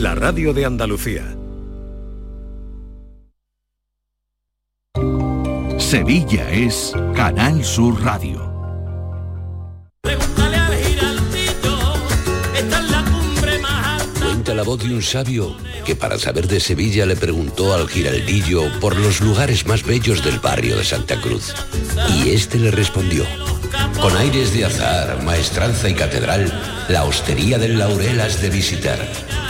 [0.00, 1.24] La radio de Andalucía.
[5.78, 8.52] Sevilla es Canal Sur Radio.
[14.20, 15.56] Cuenta la voz de un sabio
[15.86, 20.40] que para saber de Sevilla le preguntó al giraldillo por los lugares más bellos del
[20.40, 21.54] barrio de Santa Cruz.
[22.22, 23.24] Y este le respondió,
[24.02, 26.52] con aires de azar, maestranza y catedral,
[26.90, 28.98] la hostería del Laurel has de visitar,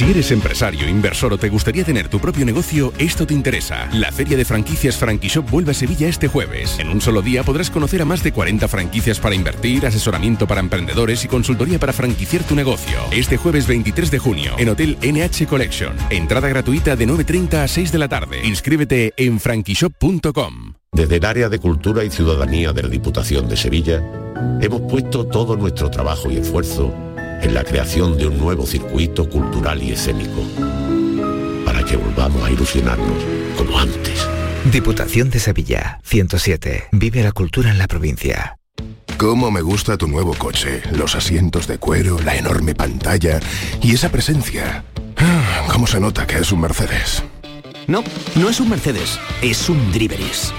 [0.00, 3.86] Si eres empresario, inversor o te gustaría tener tu propio negocio, esto te interesa.
[3.92, 6.78] La Feria de Franquicias Franquishop vuelve a Sevilla este jueves.
[6.78, 10.62] En un solo día podrás conocer a más de 40 franquicias para invertir, asesoramiento para
[10.62, 12.96] emprendedores y consultoría para franquiciar tu negocio.
[13.10, 15.94] Este jueves 23 de junio, en Hotel NH Collection.
[16.08, 18.40] Entrada gratuita de 9.30 a 6 de la tarde.
[18.42, 20.76] Inscríbete en franquishop.com.
[20.92, 24.02] Desde el área de Cultura y Ciudadanía de la Diputación de Sevilla,
[24.62, 27.09] hemos puesto todo nuestro trabajo y esfuerzo
[27.42, 30.42] en la creación de un nuevo circuito cultural y escénico,
[31.64, 33.22] para que volvamos a ilusionarnos
[33.56, 34.26] como antes.
[34.70, 36.88] Diputación de Sevilla, 107.
[36.92, 38.56] Vive la cultura en la provincia.
[39.16, 40.82] ¿Cómo me gusta tu nuevo coche?
[40.92, 43.40] Los asientos de cuero, la enorme pantalla
[43.82, 44.84] y esa presencia.
[45.16, 47.22] Ah, ¿Cómo se nota que es un Mercedes?
[47.86, 48.04] No,
[48.36, 50.52] no es un Mercedes, es un Driveris.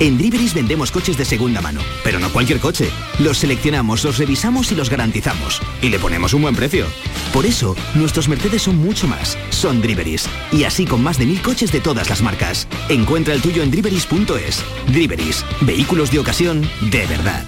[0.00, 2.90] En Driveris vendemos coches de segunda mano, pero no cualquier coche.
[3.18, 5.60] Los seleccionamos, los revisamos y los garantizamos.
[5.82, 6.86] Y le ponemos un buen precio.
[7.34, 9.36] Por eso, nuestros Mercedes son mucho más.
[9.50, 10.26] Son Driveris.
[10.52, 12.66] Y así con más de mil coches de todas las marcas.
[12.88, 14.64] Encuentra el tuyo en driveris.es.
[14.86, 15.44] Driveris.
[15.60, 17.44] Vehículos de ocasión de verdad.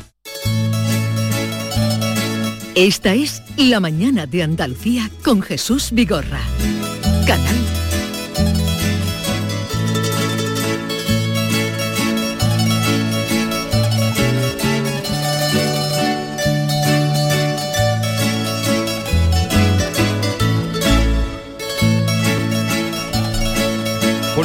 [2.74, 6.40] Esta es La Mañana de Andalucía con Jesús Vigorra.
[7.26, 7.81] Canal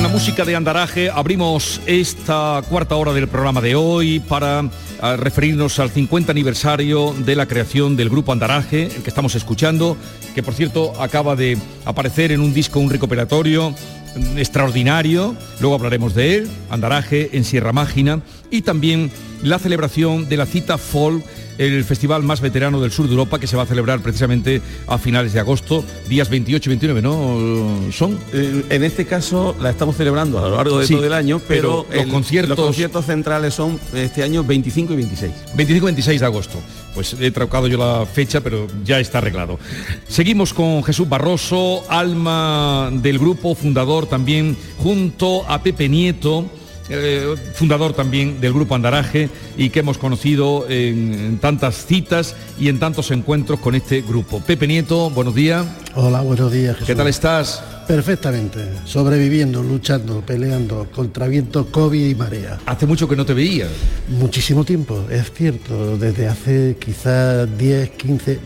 [0.07, 1.09] la música de Andaraje.
[1.09, 4.63] Abrimos esta cuarta hora del programa de hoy para
[5.01, 9.97] ah, referirnos al 50 aniversario de la creación del grupo Andaraje, el que estamos escuchando,
[10.33, 16.15] que por cierto acaba de aparecer en un disco, un recuperatorio mm, extraordinario, luego hablaremos
[16.15, 19.11] de él, Andaraje en Sierra Mágina, y también
[19.43, 21.21] la celebración de la cita Fall
[21.57, 24.97] el festival más veterano del sur de Europa que se va a celebrar precisamente a
[24.97, 27.91] finales de agosto, días 28 y 29, ¿no?
[27.91, 28.17] ¿Son?
[28.33, 31.39] Eh, en este caso la estamos celebrando a lo largo de Sí, todo el año,
[31.47, 35.31] pero, pero los el- conciertos- los conciertos centrales son este año 25 y 26.
[35.55, 36.59] 25 y 26 de agosto.
[36.93, 39.59] Pues he trocado yo la fecha, pero ya está arreglado.
[40.07, 46.45] Seguimos con Jesús Barroso, alma del grupo, fundador también, junto a Pepe Nieto,
[46.89, 52.69] eh, fundador también del grupo Andaraje y que hemos conocido en, en tantas citas y
[52.69, 54.39] en tantos encuentros con este grupo.
[54.41, 55.65] Pepe Nieto, buenos días.
[55.95, 56.73] Hola, buenos días.
[56.75, 56.87] Jesús.
[56.87, 57.63] ¿Qué tal estás?
[57.87, 62.59] Perfectamente, sobreviviendo, luchando, peleando contra viento, COVID y marea.
[62.65, 63.67] Hace mucho que no te veía.
[64.09, 68.39] Muchísimo tiempo, es cierto, desde hace quizás 10, 15...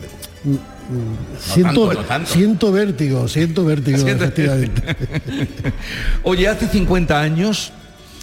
[0.43, 0.57] mm, mm,
[1.39, 2.31] Siento, tanto, no tanto.
[2.31, 4.81] siento vértigo, siento vértigo, Siento- efectivamente.
[6.23, 7.73] Oye, hace 50 años,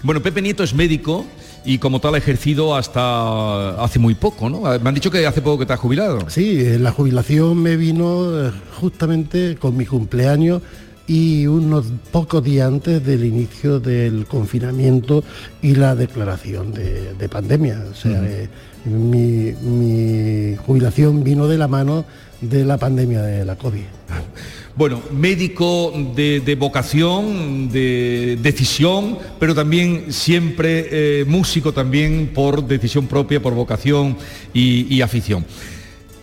[0.02, 1.24] bueno, Pepe Nieto es médico
[1.64, 4.60] y como tal ha ejercido hasta hace muy poco, ¿no?
[4.78, 6.30] Me han dicho que hace poco que te has jubilado.
[6.30, 10.62] Sí, la jubilación me vino eh, justamente con mi cumpleaños
[11.06, 15.24] y unos pocos días antes del inicio del confinamiento
[15.62, 17.82] y la declaración de, de pandemia.
[17.90, 18.48] O sea, eh,
[18.84, 22.04] mi, mi jubilación vino de la mano
[22.40, 23.82] de la pandemia de la COVID.
[24.78, 33.08] Bueno, médico de, de vocación, de decisión, pero también siempre eh, músico también por decisión
[33.08, 34.16] propia, por vocación
[34.54, 35.44] y, afición.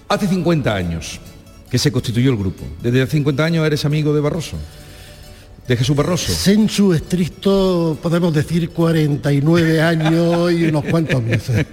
[0.08, 1.20] Hace 50 años
[1.70, 2.64] que se constituyó el grupo.
[2.82, 4.56] Desde hace 50 años eres amigo de Barroso,
[5.68, 6.32] de Jesús Barroso.
[6.32, 11.66] Sensu estricto, podemos decir 49 años y unos cuantos meses.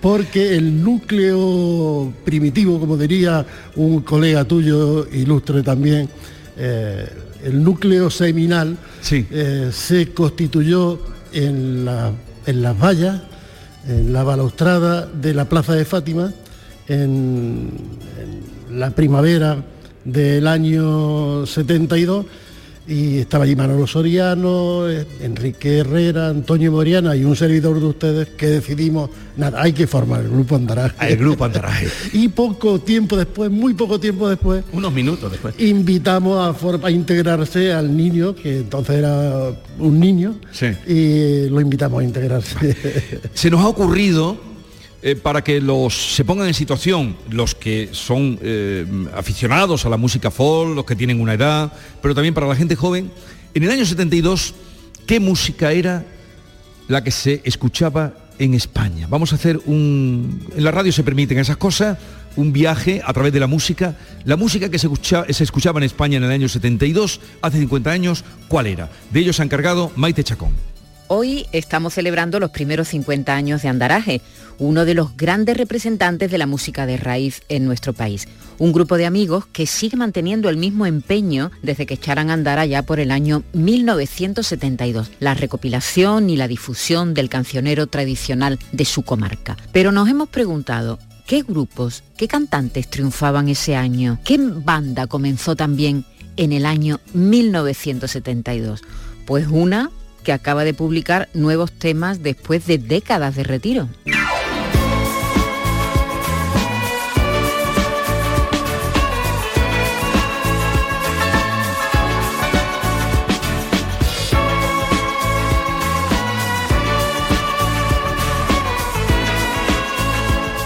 [0.00, 3.44] Porque el núcleo primitivo, como diría
[3.76, 6.08] un colega tuyo, ilustre también,
[6.62, 7.08] eh,
[7.44, 8.76] el núcleo seminal
[9.30, 10.98] eh, se constituyó
[11.32, 12.12] en, la-
[12.46, 13.22] en las vallas,
[13.88, 16.32] en la balaustrada de la Plaza de Fátima,
[16.86, 17.70] en,
[18.70, 19.64] en la primavera
[20.04, 22.26] del año 72
[22.90, 28.28] y estaba allí Manolo Soriano, eh, Enrique Herrera, Antonio Moriana y un servidor de ustedes
[28.30, 31.12] que decidimos, nada, hay que formar el grupo Andaraje.
[31.12, 31.86] El grupo Andaraje.
[32.12, 35.54] y poco tiempo después, muy poco tiempo después, Unos minutos después.
[35.58, 40.66] invitamos a, a integrarse al niño, que entonces era un niño, Sí.
[40.86, 42.76] y lo invitamos a integrarse.
[43.34, 44.49] Se nos ha ocurrido
[45.02, 49.96] eh, para que los se pongan en situación los que son eh, aficionados a la
[49.96, 53.10] música folk, los que tienen una edad, pero también para la gente joven.
[53.54, 54.54] En el año 72,
[55.06, 56.04] ¿qué música era
[56.86, 59.06] la que se escuchaba en España?
[59.08, 60.46] Vamos a hacer un...
[60.54, 61.96] En la radio se permiten esas cosas,
[62.36, 63.96] un viaje a través de la música.
[64.24, 64.88] La música que se,
[65.30, 68.90] se escuchaba en España en el año 72, hace 50 años, ¿cuál era?
[69.10, 70.52] De ellos se ha encargado Maite Chacón.
[71.12, 74.20] Hoy estamos celebrando los primeros 50 años de Andaraje,
[74.60, 78.28] uno de los grandes representantes de la música de raíz en nuestro país.
[78.58, 82.60] Un grupo de amigos que sigue manteniendo el mismo empeño desde que echaran a andar
[82.60, 89.02] allá por el año 1972, la recopilación y la difusión del cancionero tradicional de su
[89.02, 89.56] comarca.
[89.72, 94.20] Pero nos hemos preguntado, ¿qué grupos, qué cantantes triunfaban ese año?
[94.24, 96.04] ¿Qué banda comenzó también
[96.36, 98.82] en el año 1972?
[99.26, 103.88] Pues una que acaba de publicar nuevos temas después de décadas de retiro.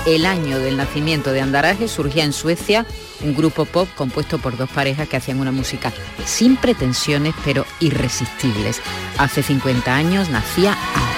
[0.06, 2.84] El año del nacimiento de Andaraje surgía en Suecia
[3.22, 5.94] un grupo pop compuesto por dos parejas que hacían una música
[6.26, 8.82] sin pretensiones pero irresistibles.
[9.16, 11.14] Hace 50 años nacía Ahora.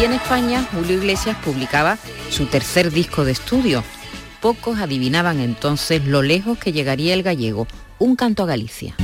[0.00, 1.98] Y en España Julio Iglesias publicaba
[2.30, 3.82] su tercer disco de estudio.
[4.40, 7.66] Pocos adivinaban entonces lo lejos que llegaría el gallego,
[7.98, 8.94] un canto a Galicia.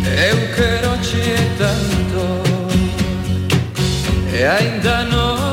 [4.33, 5.52] Eu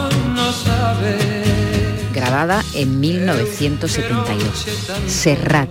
[2.40, 4.66] grabada en 1972.
[5.08, 5.70] Serrat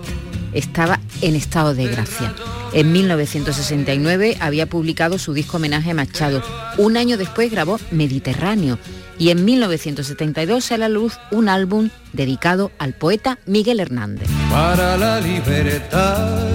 [0.53, 2.33] estaba en estado de gracia.
[2.73, 6.43] En 1969 había publicado su disco homenaje a Machado.
[6.77, 8.77] Un año después grabó Mediterráneo
[9.17, 14.29] y en 1972 sale a la luz un álbum dedicado al poeta Miguel Hernández.
[14.51, 16.47] Para la libertad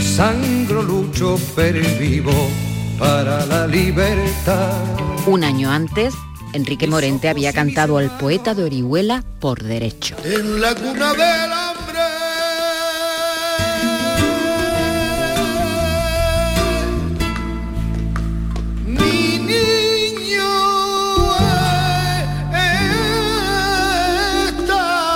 [0.00, 2.48] Sangro lucho per vivo
[2.98, 4.82] Para la libertad
[5.26, 6.14] Un año antes,
[6.54, 10.16] Enrique Morente había cantado al poeta de Orihuela por derecho.
[10.24, 12.00] En la cuna del hambre
[18.86, 20.44] Mi niño
[24.46, 25.12] estaba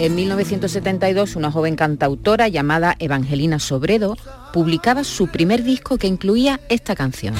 [0.00, 4.16] En 1972, una joven cantautora llamada Evangelina Sobredo
[4.52, 7.34] publicaba su primer disco que incluía esta canción.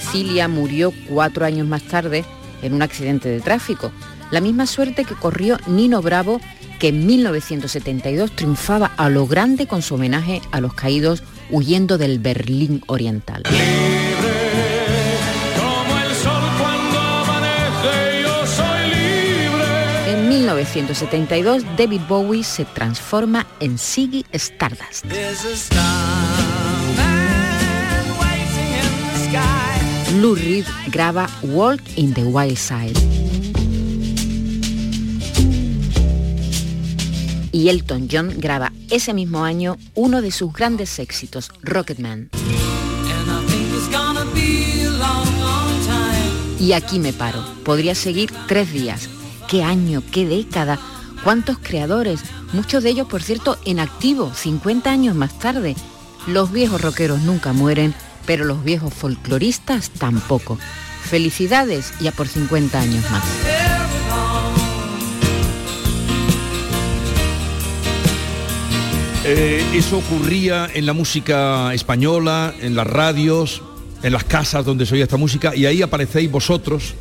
[0.00, 2.24] Cecilia murió cuatro años más tarde
[2.62, 3.90] en un accidente de tráfico.
[4.30, 6.40] La misma suerte que corrió Nino Bravo,
[6.78, 12.20] que en 1972 triunfaba a lo grande con su homenaje a los caídos huyendo del
[12.20, 13.42] Berlín Oriental.
[20.06, 25.06] En 1972, David Bowie se transforma en Ziggy Stardust.
[30.14, 32.94] Lou Reed graba Walk in the Wild Side.
[37.52, 42.30] Y Elton John graba ese mismo año uno de sus grandes éxitos, Rocketman.
[46.58, 47.44] Y aquí me paro.
[47.64, 49.10] Podría seguir tres días.
[49.46, 50.02] ¿Qué año?
[50.10, 50.78] ¿Qué década?
[51.22, 52.20] ¿Cuántos creadores?
[52.54, 55.76] Muchos de ellos, por cierto, en activo, 50 años más tarde.
[56.26, 57.94] Los viejos rockeros nunca mueren,
[58.28, 60.58] pero los viejos folcloristas tampoco.
[61.02, 63.24] Felicidades y a por 50 años más.
[69.24, 73.62] Eh, eso ocurría en la música española, en las radios,
[74.02, 76.96] en las casas donde se oía esta música, y ahí aparecéis vosotros.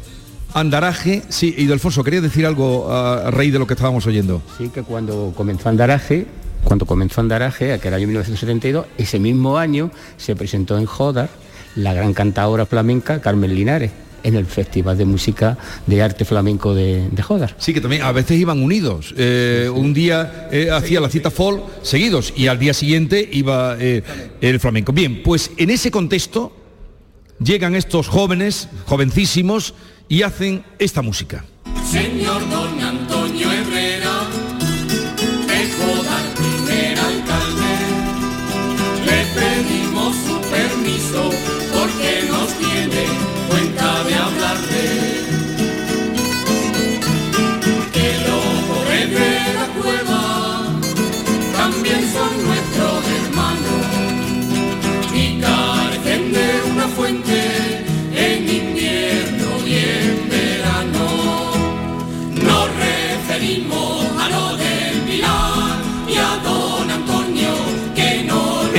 [0.53, 4.41] Andaraje, sí, y Delfonso, ¿querías decir algo a, a raíz de lo que estábamos oyendo?
[4.57, 6.25] Sí, que cuando comenzó Andaraje,
[6.67, 11.29] cuando comenzó Andaraje, aquel año 1972, ese mismo año se presentó en Jodar
[11.77, 13.91] la gran cantadora flamenca Carmen Linares
[14.23, 17.55] en el Festival de Música de Arte Flamenco de, de Jodar.
[17.57, 19.13] Sí, que también a veces iban unidos.
[19.15, 24.03] Eh, un día eh, hacía la cita folk seguidos y al día siguiente iba eh,
[24.41, 24.91] el flamenco.
[24.91, 26.51] Bien, pues en ese contexto
[27.39, 29.73] llegan estos jóvenes, jovencísimos,
[30.09, 31.45] y hacen esta música.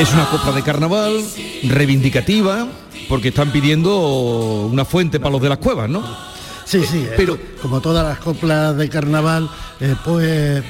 [0.09, 1.23] Es una copla de carnaval
[1.65, 2.67] reivindicativa,
[3.09, 6.03] porque están pidiendo una fuente para los de las cuevas, ¿no?
[6.65, 9.49] Sí, sí, pero como todas las coplas de carnaval,
[9.81, 10.63] eh, pues eh,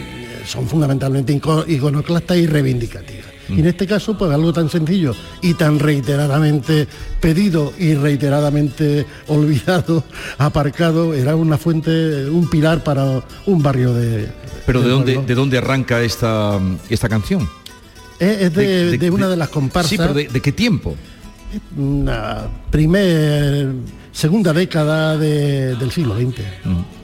[0.46, 3.26] son fundamentalmente ico- iconoclastas y reivindicativas.
[3.48, 6.86] Y en este caso, pues algo tan sencillo y tan reiteradamente
[7.20, 10.04] pedido y reiteradamente olvidado,
[10.36, 14.28] aparcado, era una fuente, un pilar para un barrio de...
[14.66, 16.58] Pero ¿de del dónde, de dónde arranca esta,
[16.90, 17.48] esta canción?
[18.20, 19.90] Es, es de, de- de- de una de- de las comparsas.
[19.90, 20.94] Sí, pero ¿de, de qué tiempo?
[21.76, 23.68] Una primer,
[24.12, 26.40] segunda década de- del siglo XX.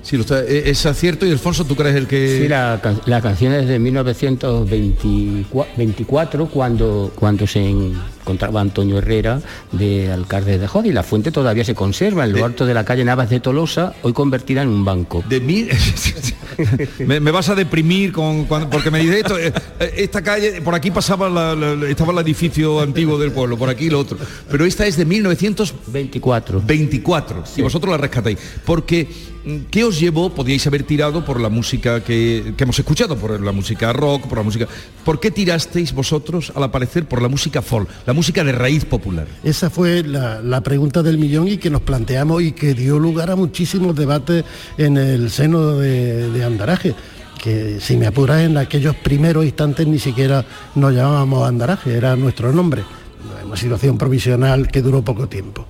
[0.03, 2.41] Sí, lo está- e- es acierto y Alfonso, ¿tú crees el que...?
[2.43, 7.61] Sí, la, la canción es de 1924, cuando, cuando se
[8.25, 9.41] encontraba Antonio Herrera
[9.73, 10.93] de alcalde de Jodi.
[10.93, 14.15] La fuente todavía se conserva en lo alto de la calle Navas de Tolosa, hoy
[14.15, 15.23] convertida en un banco.
[15.29, 15.69] De mí...
[17.01, 20.63] me, me vas a deprimir con, cuando- porque me dice esto, eh, eh, esta calle,
[20.63, 24.17] por aquí pasaba la- la- estaba el edificio antiguo del pueblo, por aquí lo otro.
[24.51, 26.63] Pero esta es de 1924.
[26.65, 27.45] 24.
[27.57, 28.39] Y vosotros la rescatáis.
[28.65, 29.07] Porque,
[29.45, 30.31] mm, ¿qué os llevó?
[30.35, 34.39] Podíais haber tirado por la música que, que hemos escuchado, por la música rock, por
[34.39, 34.67] la música.
[35.05, 39.27] ¿Por qué tirasteis vosotros, al aparecer, por la música folk, la música de raíz popular?
[39.43, 43.37] Esa fue la, pregunta del millón y que nos planteamos y que dio lugar a
[43.37, 44.45] muchísimos debates
[44.79, 46.95] en el seno de, Andaraje,
[47.43, 50.45] que si me apuras en aquellos primeros instantes ni siquiera
[50.75, 52.83] nos llamábamos Andaraje, era nuestro nombre,
[53.45, 55.67] una situación provisional que duró poco tiempo.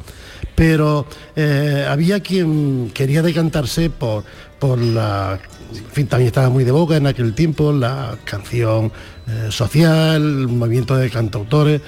[0.55, 4.23] Pero eh, había quien quería decantarse por,
[4.61, 5.41] por la,
[5.97, 8.93] en también estaba muy de boca en aquel tiempo, la canción
[9.27, 11.81] eh, social, el movimiento de cantautores.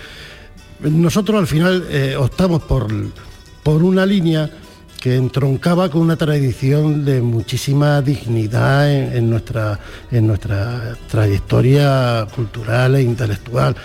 [0.81, 2.87] Nosotros al final eh, optamos por,
[3.63, 4.51] por una línea
[5.01, 9.79] que entroncaba con una tradición de muchísima dignidad en, en nuestra,
[10.11, 13.77] en nuestra trayectoria cultural e intelectual.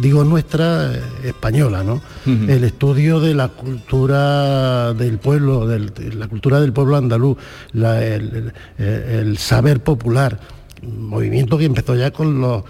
[0.00, 2.00] Digo nuestra eh, española, ¿no?
[2.26, 7.36] El estudio de la cultura del pueblo, del- de la cultura del pueblo andaluz,
[7.72, 10.40] la- el, el- el saber popular,
[10.82, 12.62] movimiento que empezó ya con los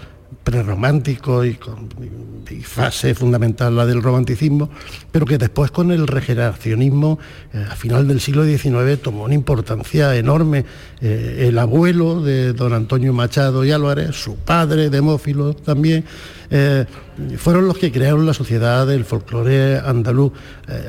[0.49, 1.57] prerrománticos y
[2.63, 4.69] fase fundamental la del romanticismo,
[5.11, 7.19] pero que después con el regeneracionismo
[7.53, 10.65] eh, a final del siglo XIX tomó una importancia enorme.
[11.01, 16.03] Eh, el abuelo de don Antonio Machado y Álvarez, su padre, Demófilo también,
[16.49, 16.85] eh,
[17.37, 20.31] fueron los que crearon la sociedad del folclore andaluz.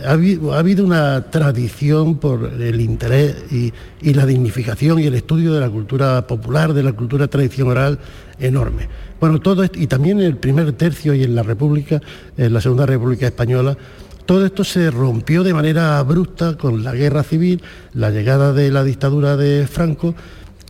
[0.06, 5.14] Ha, habido, ha habido una tradición por el interés y, y la dignificación y el
[5.14, 7.98] estudio de la cultura popular, de la cultura tradición oral
[8.38, 8.88] enorme.
[9.20, 12.00] Bueno, todo esto, y también en el primer tercio y en la República,
[12.38, 13.76] en la Segunda República Española,
[14.24, 17.62] todo esto se rompió de manera abrupta con la guerra civil,
[17.92, 20.14] la llegada de la dictadura de Franco,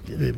[0.08, 0.32] eh,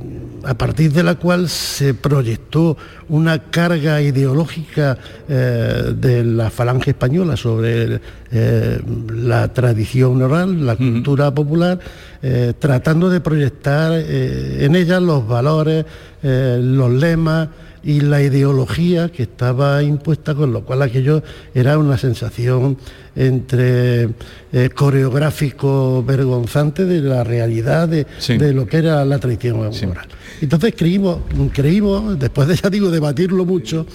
[0.44, 2.76] a partir de la cual se proyectó
[3.08, 8.00] una carga ideológica eh, de la falange española sobre
[8.30, 8.80] eh,
[9.14, 11.78] la tradición oral, la cultura popular,
[12.22, 15.86] eh, tratando de proyectar en ella los valores,
[16.22, 17.48] los lemas
[17.84, 21.22] y la ideología que estaba impuesta, con lo cual aquello
[21.54, 22.76] era una sensación
[23.16, 24.08] entre
[24.52, 30.08] eh, coreográfico vergonzante de la realidad de, de lo que era la tradición oral.
[30.40, 31.18] Entonces creímos,
[31.52, 33.86] creímos, después de ya digo debatirlo mucho,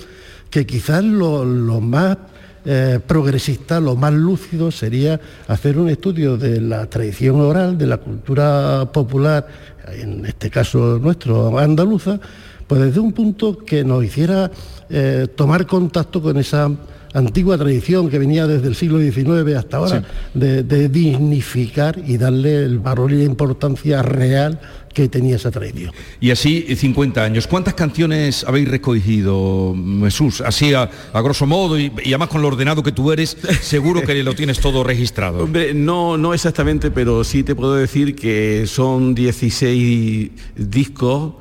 [0.49, 2.17] que quizás lo, lo más
[2.65, 7.97] eh, progresista, lo más lúcido sería hacer un estudio de la tradición oral, de la
[7.97, 9.47] cultura popular,
[9.93, 12.19] en este caso nuestro, andaluza,
[12.67, 14.51] pues desde un punto que nos hiciera
[14.89, 16.69] eh, tomar contacto con esa
[17.13, 22.63] antigua tradición que venía desde el siglo XIX hasta ahora, de, de dignificar y darle
[22.63, 24.59] el valor y la importancia real
[24.93, 25.93] que tenía esa tradición.
[26.19, 27.47] Y así eh, 50 años.
[27.47, 30.41] ¿Cuántas canciones habéis recogido, Jesús?
[30.41, 34.01] Así a, a grosso modo y, y además con lo ordenado que tú eres, seguro
[34.01, 35.43] que lo tienes todo registrado.
[35.43, 41.33] Hombre, no, no exactamente, pero sí te puedo decir que son 16 discos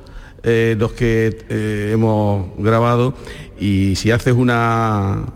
[0.43, 3.13] eh, los que eh, hemos grabado
[3.59, 5.33] y si haces una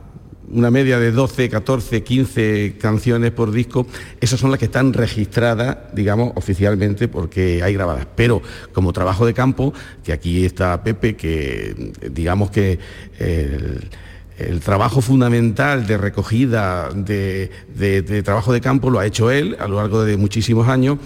[0.53, 3.87] una media de 12, 14, 15 canciones por disco,
[4.19, 8.07] esas son las que están registradas, digamos, oficialmente porque hay grabadas.
[8.15, 8.41] Pero
[8.73, 12.79] como trabajo de campo, que aquí está Pepe, que digamos que
[13.19, 19.67] el, trabajo fundamental de recogida de, de trabajo de campo lo ha hecho él a
[19.67, 20.97] lo largo de muchísimos años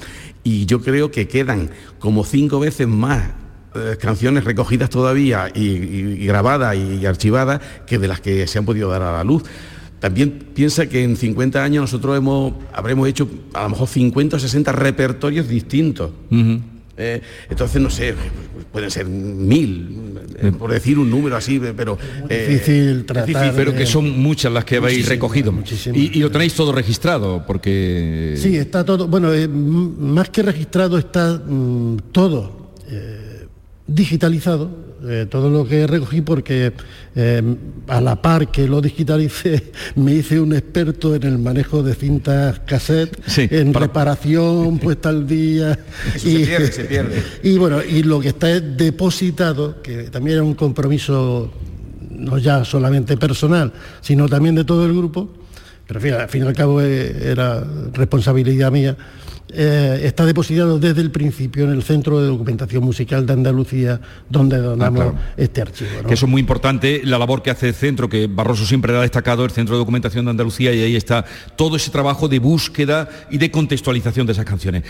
[0.42, 3.24] y yo creo que quedan como cinco veces más
[3.76, 8.90] eh, canciones recogidas todavía y, grabadas y, archivadas que de las que se han podido
[8.90, 9.44] dar a la luz.
[10.00, 14.40] También piensa que en 50 años nosotros hemos, habremos hecho a lo mejor 50 o
[14.40, 16.12] 60 repertorios distintos.
[16.98, 18.16] Eh, entonces, no sé,
[18.72, 21.98] pueden ser mil, eh, por decir un número así, pero...
[22.30, 25.54] difícil tratar Pero que son muchas las que habéis recogido.
[25.94, 28.36] Y, lo tenéis todo registrado, porque...
[28.38, 32.74] Sí, está todo, bueno, más que registrado está mm, todo
[33.88, 34.72] digitalizado,
[35.08, 36.74] eh, todo lo que recogí porque
[37.16, 37.56] eh,
[37.88, 42.60] a la par que lo digitalicé me hice un experto en el manejo de cintas
[42.62, 45.78] cassette, en reparación puesta al día.
[46.16, 47.24] y, se pierde, se pierde.
[47.44, 51.52] Y bueno, y lo que está es depositado, que también era un compromiso
[52.10, 55.30] no ya solamente personal, sino también de todo el grupo,
[55.86, 57.64] pero al fin y al cabo eh, era
[57.94, 58.98] responsabilidad mía
[59.56, 64.58] eh, está depositado desde el principio en el Centro de Documentación Musical de Andalucía, donde
[64.58, 65.90] donamos ah, este archivo.
[66.08, 69.02] Que eso es muy importante, la labor que hace el centro, que Barroso siempre ha
[69.02, 73.10] destacado, el Centro de Documentación de Andalucía, y ahí está todo ese trabajo de búsqueda
[73.32, 74.84] y de contextualización de esas canciones.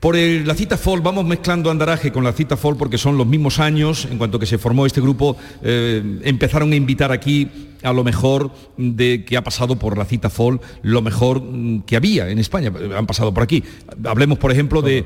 [0.00, 3.58] Por la cita Fall, vamos mezclando Andaraje con la cita Fall porque son los mismos
[3.58, 7.48] años, en cuanto que se formó este grupo, eh, empezaron a invitar aquí
[7.82, 11.96] a lo mejor de que ha pasado por la cita Fall, lo mejor mm, que
[11.96, 13.64] había en España, han pasado por aquí.
[14.04, 15.04] Hablemos, por ejemplo, de,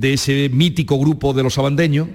[0.00, 2.08] ese mítico grupo de los abandeños,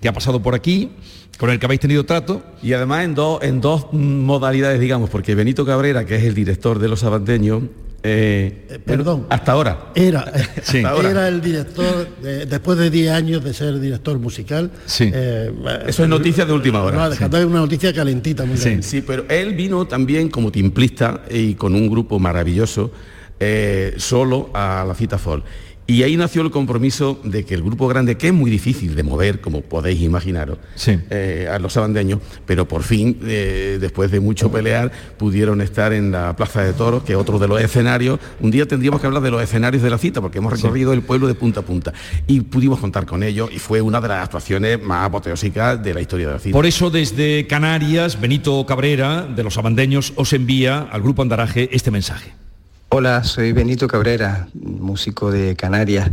[0.00, 0.90] que ha pasado por aquí,
[1.38, 2.42] con el que habéis tenido trato.
[2.60, 6.88] Y además en, en dos modalidades, digamos, porque Benito Cabrera, que es el director de
[6.88, 7.62] los abandeños,
[8.02, 9.26] eh, eh, perdón.
[9.28, 9.90] Hasta ahora.
[9.94, 10.30] Era,
[10.72, 14.70] era el director, después de 10 años de ser director musical.
[14.86, 15.10] Sí.
[15.12, 15.52] Eh,
[15.86, 17.08] Eso es noticia de última hora.
[17.08, 18.44] una noticia calentita.
[18.56, 18.82] sí.
[18.82, 22.90] sí, pero él vino también como timplista y con un grupo maravilloso,
[23.96, 25.42] solo a la cita Fall.
[25.90, 29.02] Y ahí nació el compromiso de que el grupo grande, que es muy difícil de
[29.02, 34.52] mover, como podéis imaginaros, eh, a los sabandeños, pero por fin, eh, después de mucho
[34.52, 38.20] pelear, pudieron estar en la Plaza de Toros, que es otro de los escenarios.
[38.38, 41.00] Un día tendríamos que hablar de los escenarios de la cita, porque hemos recorrido el
[41.00, 41.94] pueblo de punta a punta.
[42.26, 46.02] Y pudimos contar con ellos, y fue una de las actuaciones más apoteósicas de la
[46.02, 46.52] historia de la cita.
[46.52, 51.90] Por eso, desde Canarias, Benito Cabrera, de los sabandeños, os envía al grupo Andaraje este
[51.90, 52.34] mensaje.
[52.90, 56.10] Hola, soy Benito Cabrera, músico de Canarias.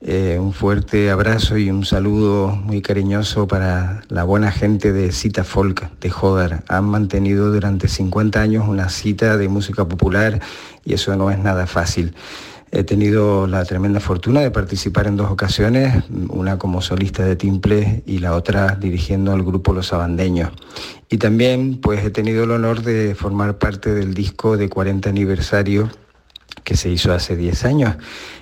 [0.00, 5.42] Eh, un fuerte abrazo y un saludo muy cariñoso para la buena gente de Cita
[5.42, 6.62] Folk de Joder.
[6.68, 10.40] Han mantenido durante 50 años una cita de música popular
[10.84, 12.14] y eso no es nada fácil.
[12.70, 18.04] He tenido la tremenda fortuna de participar en dos ocasiones, una como solista de timple
[18.06, 20.52] y la otra dirigiendo al grupo Los Abandeños.
[21.10, 25.90] Y también pues he tenido el honor de formar parte del disco de 40 aniversario
[26.64, 27.96] que se hizo hace 10 años.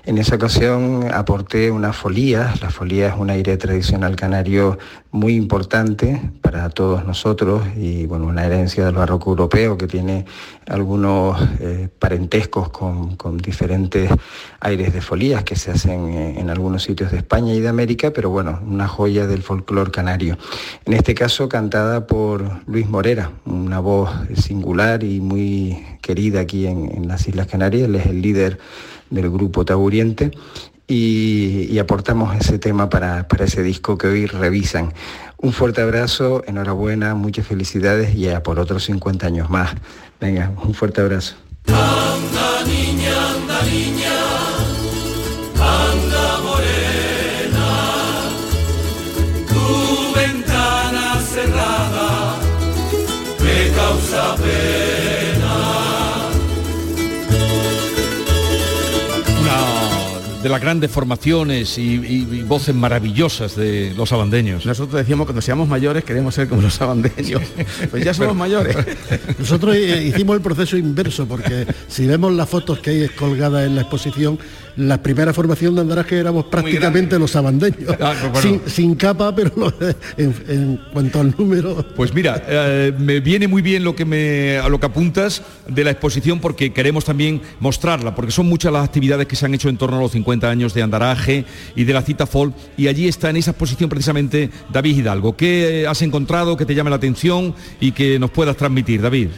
[0.04, 4.78] En esa ocasión aporté una folía, la folía es un aire tradicional canario
[5.10, 10.24] muy importante para todos nosotros y bueno, una herencia del barroco europeo que tiene
[10.66, 14.10] algunos eh, parentescos con, diferentes
[14.60, 18.30] aires de folías que se hacen en algunos sitios de España y de América, pero
[18.30, 20.38] bueno, una joya del folclore canario.
[20.84, 27.08] En este caso cantada por Luis Morera, una voz singular y muy querida aquí en,
[27.08, 28.58] las Islas Canarias, él es el líder
[29.10, 30.30] del grupo Taburiente
[30.86, 34.92] y, aportamos ese tema para, para, ese disco que hoy revisan.
[35.38, 39.70] Un fuerte abrazo, enhorabuena, muchas felicidades y ya por otros 50 años más.
[40.20, 41.36] Venga, un fuerte abrazo.
[60.50, 64.66] Las grandes formaciones y, voces maravillosas de los abandeños.
[64.66, 67.42] Nosotros decíamos cuando seamos mayores queremos ser como los abandeños.
[67.90, 68.76] Pues ya somos mayores.
[69.38, 73.74] Nosotros eh, hicimos el proceso inverso porque si vemos las fotos que hay colgadas en
[73.74, 74.38] la exposición,
[74.76, 77.94] la primera formación de andaraje éramos prácticamente los abandeños.
[78.00, 79.72] Ah, pues sin, capa, pero
[80.16, 81.84] en, cuanto al número.
[81.94, 85.84] Pues mira, eh, me viene muy bien lo que me a lo que apuntas de
[85.84, 89.68] la exposición porque queremos también mostrarla, porque son muchas las actividades que se han hecho
[89.68, 91.44] en torno a los 50 años de andaraje
[91.76, 95.36] y de la cita Fall, y allí está en esa exposición precisamente David Hidalgo.
[95.36, 99.28] ¿Qué has encontrado que te llame la atención y que nos puedas transmitir, David?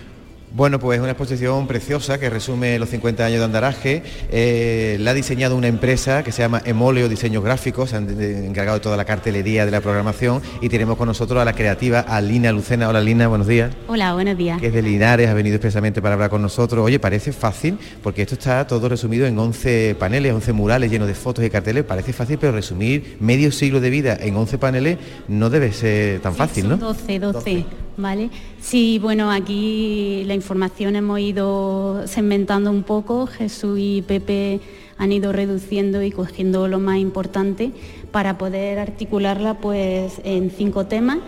[0.54, 4.02] Bueno, pues es una exposición preciosa que resume los 50 años de andaraje.
[4.30, 8.76] Eh, la ha diseñado una empresa que se llama Emoleo Diseños Gráficos, se han encargado
[8.76, 12.52] de toda la cartelería de la programación y tenemos con nosotros a la creativa Alina
[12.52, 12.90] Lucena.
[12.90, 13.72] Hola Lina, buenos días.
[13.88, 14.60] Hola, buenos días.
[14.60, 16.84] Que es de Linares, ha venido expresamente para hablar con nosotros.
[16.84, 21.14] Oye, parece fácil, porque esto está todo resumido en 11 paneles, 11 murales llenos de
[21.14, 21.84] fotos y carteles.
[21.84, 26.34] Parece fácil, pero resumir medio siglo de vida en 11 paneles no debe ser tan
[26.34, 26.76] fácil, ¿no?
[26.76, 27.64] 12, 12,
[27.96, 28.30] ¿vale?
[28.60, 34.60] Sí, bueno, aquí la información hemos ido segmentando un poco, Jesús y Pepe
[34.98, 37.72] han ido reduciendo y cogiendo lo más importante
[38.10, 41.18] para poder articularla pues en cinco temas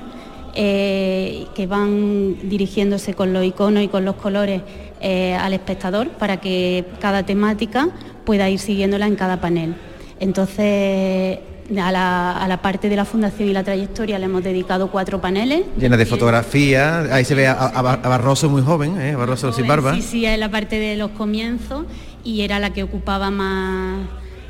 [0.54, 4.62] eh, que van dirigiéndose con los iconos y con los colores
[5.00, 7.88] eh, al espectador para que cada temática
[8.24, 9.74] pueda ir siguiéndola en cada panel.
[10.20, 11.40] Entonces,
[11.80, 15.20] a la, a la parte de la fundación y la trayectoria le hemos dedicado cuatro
[15.20, 15.62] paneles.
[15.78, 19.14] Llena de fotografías, ahí se ve a, a- a Barroso muy joven, ¿eh?
[19.16, 19.94] Barroso sin barba.
[19.94, 21.86] Sí, sí, es la parte de los comienzos
[22.22, 24.06] y era la que ocupaba más,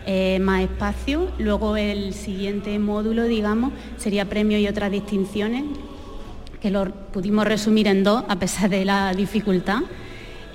[0.07, 1.29] eh, más espacio.
[1.39, 5.65] Luego el siguiente módulo, digamos, sería premios y otras distinciones,
[6.61, 9.81] que lo pudimos resumir en dos a pesar de la dificultad.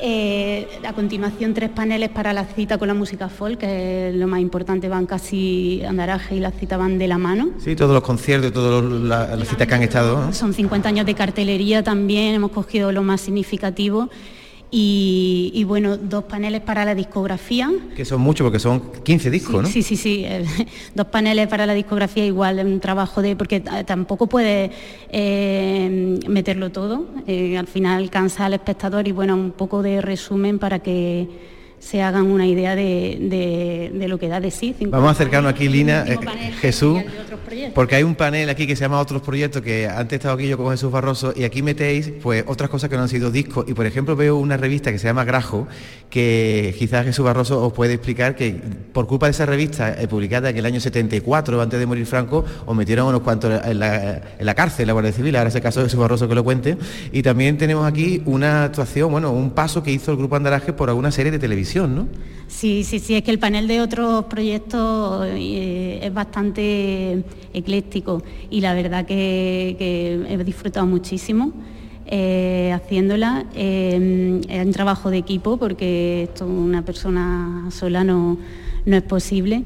[0.02, 4.28] Eh, a continuación tres paneles para la cita con la música folk, que es lo
[4.28, 7.50] más importante, van casi andaraje y la cita van de la mano.
[7.58, 10.28] Sí, todos los conciertos, todas la- las citas que han estado.
[10.28, 10.34] ¿no?
[10.34, 14.10] Son 50 años de cartelería también, hemos cogido lo más significativo
[14.72, 17.72] y, y, bueno, dos paneles para la discografía.
[17.96, 19.68] Que son muchos porque son 15 discos, ¿no?
[19.68, 20.46] Sí, sí, sí, eh,
[20.96, 24.72] dos paneles para la discografía igual, un trabajo de, porque eh, tampoco puede
[25.10, 30.60] eh, meterlo todo, eh, al final cansa al espectador y bueno, un poco de resumen
[30.60, 31.28] para que
[31.80, 34.76] se hagan una idea de, de- de lo que da de sí.
[34.82, 36.18] Vamos a acercarnos aquí, Lina, eh,
[36.60, 37.02] Jesús,
[37.74, 40.48] porque hay un panel aquí que se llama Otros Proyectos, que antes he estado aquí
[40.48, 43.66] yo con Jesús Barroso, y aquí metéis pues otras cosas que no han sido discos,
[43.68, 45.68] y por ejemplo veo una revista que se llama Grajo,
[46.10, 48.56] que quizás Jesús Barroso os puede explicar que
[48.94, 52.44] por culpa de esa revista eh, publicada en el año 74, antes de morir Franco,
[52.66, 55.62] os metieron unos cuantos en la, en la cárcel, la Guardia Civil, ahora es el
[55.62, 56.78] caso de Jesús Barroso que lo cuente,
[57.12, 60.90] y también tenemos aquí una actuación, bueno, un paso que hizo el Grupo Andaraje por
[60.90, 61.69] alguna serie de televisión,
[62.50, 68.62] Sí, sí, sí, es que el panel de otros proyectos eh, es bastante ecléctico y
[68.62, 69.78] la verdad que,
[70.28, 71.54] he disfrutado muchísimo
[72.08, 73.46] eh, haciéndola.
[73.54, 78.40] Eh, es un trabajo de equipo porque esto una persona sola no,
[78.86, 79.64] no es posible.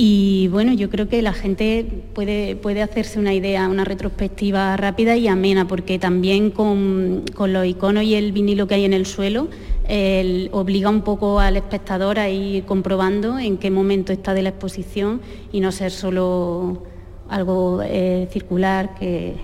[0.00, 1.84] Y bueno, yo creo que la gente
[2.14, 7.66] puede, puede hacerse una idea, una retrospectiva rápida y amena, porque también con, con los
[7.66, 9.48] iconos y el vinilo que hay en el suelo,
[10.52, 15.20] obliga un poco al espectador a ir comprobando en qué momento está de la exposición
[15.50, 16.82] y no ser solo
[17.28, 19.36] algo eh, circular que,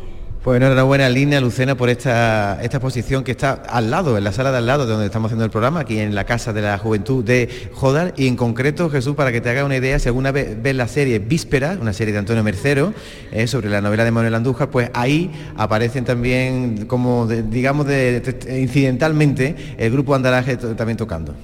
[0.44, 4.52] Pues enhorabuena Lina Lucena por esta, esta exposición que está al lado, en la sala
[4.52, 6.76] de al lado de donde estamos haciendo el programa, aquí en la Casa de la
[6.76, 8.12] Juventud de Jodar.
[8.18, 10.86] Y en concreto, Jesús, para que te haga una idea, si alguna vez ves la
[10.86, 12.92] serie Víspera, una serie de Antonio Mercero,
[13.32, 18.60] eh, sobre la novela de Manuel Andújar, pues ahí aparecen también, como digamos, de- de-
[18.60, 21.34] incidentalmente, el grupo Andaraje to- también tocando.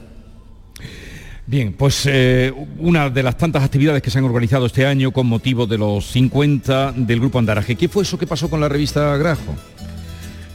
[1.50, 5.26] Bien, pues eh, una de las tantas actividades que se han organizado este año con
[5.26, 7.74] motivo de los 50 del Grupo Andaraje.
[7.74, 9.56] ¿Qué fue eso que pasó con la revista Grajo?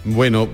[0.06, 0.48] Bueno,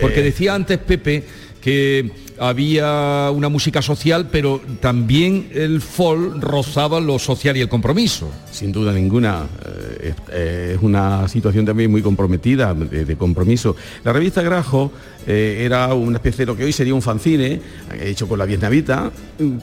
[0.00, 1.24] porque eh, decía antes Pepe
[1.60, 2.10] que
[2.42, 8.30] había una música social, pero también el folk rozaba lo social y el compromiso.
[8.50, 13.76] Sin duda ninguna, eh, es, eh, es una situación también muy comprometida, de, compromiso.
[14.02, 14.90] La revista Grajo
[15.26, 17.60] eh, era una especie de lo que hoy sería un fanzine,
[18.00, 19.12] hecho con la Vietnamita,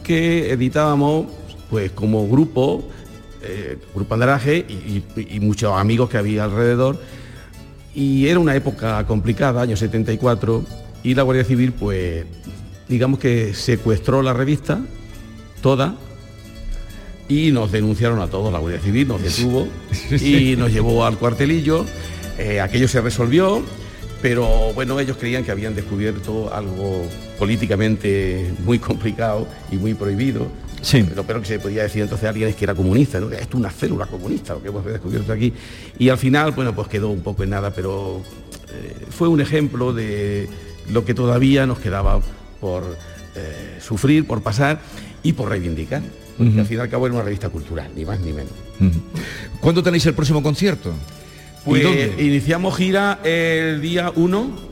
[0.04, 1.26] que editábamos
[1.70, 2.88] pues como grupo,
[3.96, 5.02] Grupo Andaraje y-
[5.36, 7.00] y muchos amigos que había alrededor.
[7.96, 10.63] Y era una época complicada, año 74,
[11.04, 12.26] y la Guardia Civil pues
[12.89, 14.82] digamos que secuestró la revista
[15.62, 15.95] toda
[17.28, 19.67] y nos denunciaron a todos, la Guardia Civil nos detuvo
[20.12, 21.86] y nos llevó al cuartelillo,
[22.41, 23.62] Eh, aquello se resolvió,
[24.21, 27.06] pero bueno, ellos creían que habían descubierto algo
[27.38, 30.47] políticamente muy complicado y muy prohibido.
[30.82, 31.06] Sí.
[31.13, 33.30] Lo peor que se podía decir entonces a alguien es que era comunista, ¿no?
[33.30, 35.52] Esto es una célula comunista, lo que hemos descubierto aquí.
[35.97, 38.21] Y al final, bueno, pues quedó un poco en nada, pero
[38.71, 40.47] eh, fue un ejemplo de
[40.89, 42.21] lo que todavía nos quedaba
[42.60, 42.84] por
[43.36, 44.80] eh, sufrir, por pasar
[45.24, 46.02] y por reivindicar.
[46.38, 48.54] Porque al fin y al cabo era una revista cultural, ni más ni menos.
[49.60, 50.93] ¿Cuándo tenéis el próximo concierto?
[51.65, 52.15] Pues ¿Y dónde?
[52.19, 54.69] iniciamos gira el día 1.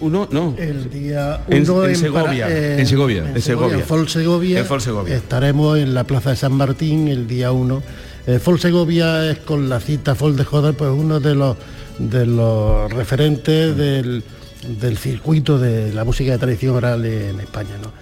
[0.00, 0.54] Uno, no.
[0.58, 2.78] El día En- 1 en Segovia.
[2.78, 3.18] En Segovia.
[3.30, 3.78] En En Segovia.
[3.78, 4.58] En Fol Segovia.
[4.60, 5.16] En Fol Segovia.
[5.16, 7.82] Estaremos en la Plaza de San Martín el día 1.
[8.26, 11.56] Eh, Fol Segovia es con la cita Fol de Joder, pues uno de los
[11.98, 14.22] de los referentes del,
[14.66, 17.70] del circuito de la música de tradición oral en España.
[17.82, 17.92] ¿no?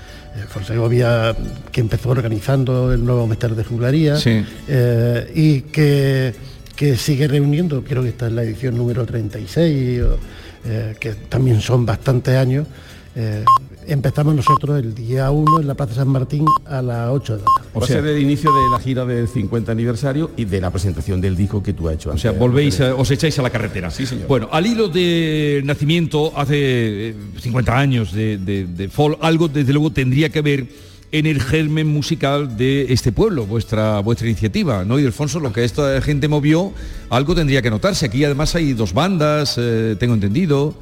[0.48, 1.34] Fonsegovia,
[1.72, 4.44] que empezó organizando el nuevo Mester de Juglaría Sí.
[4.68, 6.34] eh, y que,
[6.74, 10.18] que sigue reuniendo, creo que esta es la edición número 36, o,
[10.66, 12.66] eh, que también son bastantes años.
[13.14, 13.44] Eh,
[13.86, 17.44] empezamos nosotros el día 1 en la Plaza San Martín a las 8 de la
[17.56, 17.68] tarde.
[17.74, 21.36] O sea, el inicio de la gira del 50 aniversario y de la presentación del
[21.36, 23.90] disco que tú has hecho O sea, volvéis, a- os echáis a la carretera.
[23.90, 24.26] Sí, señor.
[24.28, 29.72] Bueno, al hilo de nacimiento, hace eh, 50 años de, de, de folk, algo desde
[29.72, 30.66] luego tendría que ver
[31.12, 34.98] en el germen musical de este pueblo, vuestra, vuestra iniciativa, ¿no?
[34.98, 36.72] Y Alfonso, lo que esta gente movió,
[37.10, 38.06] algo tendría que notarse.
[38.06, 40.74] Aquí además hay dos bandas, eh, tengo entendido.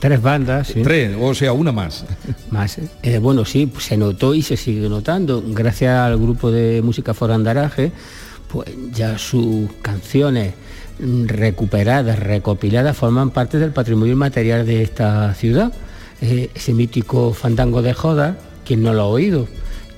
[0.00, 0.82] Tres bandas, sí.
[0.82, 2.06] Tres, o sea, una más.
[2.50, 2.78] Más.
[3.02, 5.44] eh, bueno, sí, se notó y se sigue notando.
[5.46, 7.92] Gracias al grupo de música Forandaraje,
[8.48, 10.54] pues ya sus canciones
[10.98, 15.72] recuperadas, recopiladas, forman parte del patrimonio inmaterial de esta ciudad.
[16.22, 19.48] Eh, ese mítico fandango de Joda, quien no lo ha oído.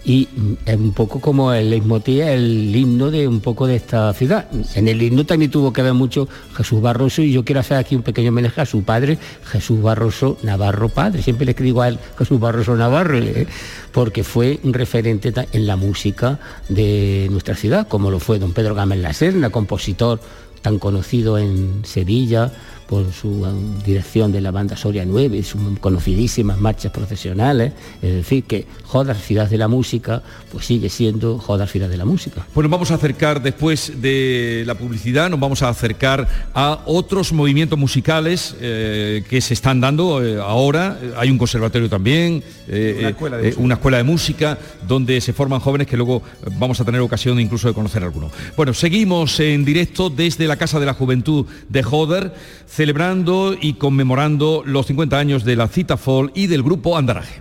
[0.04, 0.28] Y
[0.66, 4.48] es un poco como el leitmotiv, el himno de un poco de esta ciudad.
[4.74, 7.94] En el himno también tuvo que ver mucho Jesús Barroso y yo quiero hacer aquí
[7.94, 11.22] un pequeño homenaje a su padre, Jesús Barroso Navarro Padre.
[11.22, 13.46] Siempre le escribo a él Jesús Barroso Navarro, eh,
[13.92, 18.74] porque fue un referente en la música de nuestra ciudad, como lo fue don Pedro
[18.74, 20.20] Gámez La Serna, compositor
[20.62, 22.52] tan conocido en Sevilla
[22.92, 28.12] por su um, dirección de la banda Soria 9 y sus conocidísimas marchas procesionales, es
[28.16, 32.46] decir, que Jodar, ciudad de la música, pues sigue siendo Jodar, ciudad de la música.
[32.54, 37.78] Bueno, vamos a acercar después de la publicidad, nos vamos a acercar a otros movimientos
[37.78, 40.98] musicales eh, que se están dando eh, ahora.
[41.02, 43.64] Eh, Hay un conservatorio también, eh, Una eh, escuela de eh, música.
[43.64, 47.40] una escuela de música donde se forman jóvenes que luego eh, vamos a tener ocasión
[47.40, 48.32] incluso de conocer algunos.
[48.54, 52.34] Bueno, seguimos en directo desde la Casa de la Juventud de Joder,
[52.82, 57.40] celebrando y conmemorando los 50 años de la Cita Fall y del grupo Andaraje.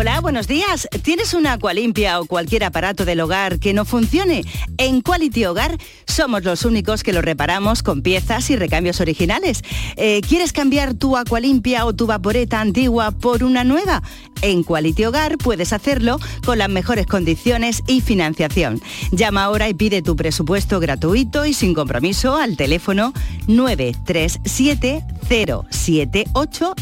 [0.00, 0.88] Hola, buenos días.
[1.02, 4.46] ¿Tienes una Aqualimpia o cualquier aparato del hogar que no funcione?
[4.78, 9.60] En Quality Hogar somos los únicos que lo reparamos con piezas y recambios originales.
[9.96, 14.02] Eh, ¿Quieres cambiar tu Aqualimpia o tu vaporeta antigua por una nueva?
[14.40, 18.80] En Quality Hogar puedes hacerlo con las mejores condiciones y financiación.
[19.12, 23.12] Llama ahora y pide tu presupuesto gratuito y sin compromiso al teléfono
[23.48, 26.74] 937 078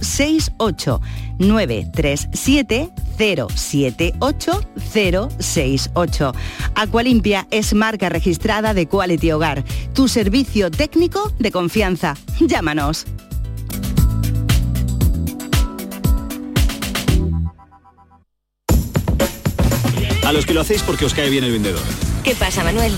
[0.00, 1.00] 068
[1.38, 4.60] 937 078
[5.38, 6.32] 068.
[6.74, 12.16] Aqualimpia es marca registrada de Quality Hogar, tu servicio técnico de confianza.
[12.40, 13.06] Llámanos.
[20.24, 21.80] A los que lo hacéis porque os cae bien el vendedor.
[22.22, 22.92] ¿Qué pasa, Manuel?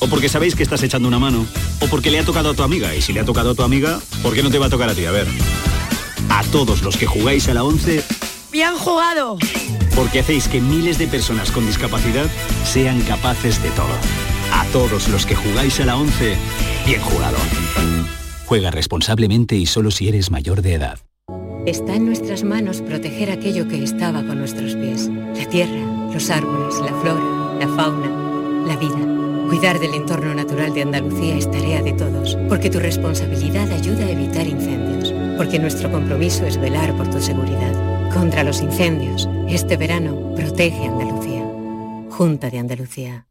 [0.00, 1.46] O porque sabéis que estás echando una mano.
[1.80, 2.94] O porque le ha tocado a tu amiga.
[2.96, 4.88] Y si le ha tocado a tu amiga, ¿por qué no te va a tocar
[4.88, 5.06] a ti?
[5.06, 5.28] A ver.
[6.36, 8.02] A todos los que jugáis a la 11,
[8.50, 9.38] ¡Bien jugado!
[9.94, 12.26] porque hacéis que miles de personas con discapacidad
[12.64, 13.94] sean capaces de todo.
[14.52, 16.34] A todos los que jugáis a la 11,
[16.84, 17.36] bien jugado.
[18.46, 20.98] Juega responsablemente y solo si eres mayor de edad.
[21.66, 25.08] Está en nuestras manos proteger aquello que estaba con nuestros pies.
[25.36, 29.48] La tierra, los árboles, la flora, la fauna, la vida.
[29.48, 34.10] Cuidar del entorno natural de Andalucía es tarea de todos, porque tu responsabilidad ayuda a
[34.10, 37.72] evitar incendios, porque nuestro compromiso es velar por tu seguridad.
[38.12, 41.44] Contra los incendios, este verano protege Andalucía.
[42.10, 43.26] Junta de Andalucía.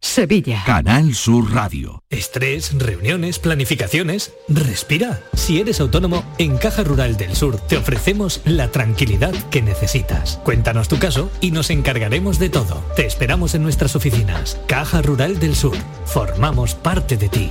[0.00, 0.62] Sevilla.
[0.64, 2.04] Canal Sur Radio.
[2.08, 4.32] Estrés, reuniones, planificaciones.
[4.48, 5.20] Respira.
[5.34, 10.38] Si eres autónomo, en Caja Rural del Sur te ofrecemos la tranquilidad que necesitas.
[10.44, 12.84] Cuéntanos tu caso y nos encargaremos de todo.
[12.94, 14.60] Te esperamos en nuestras oficinas.
[14.66, 15.76] Caja Rural del Sur.
[16.04, 17.50] Formamos parte de ti.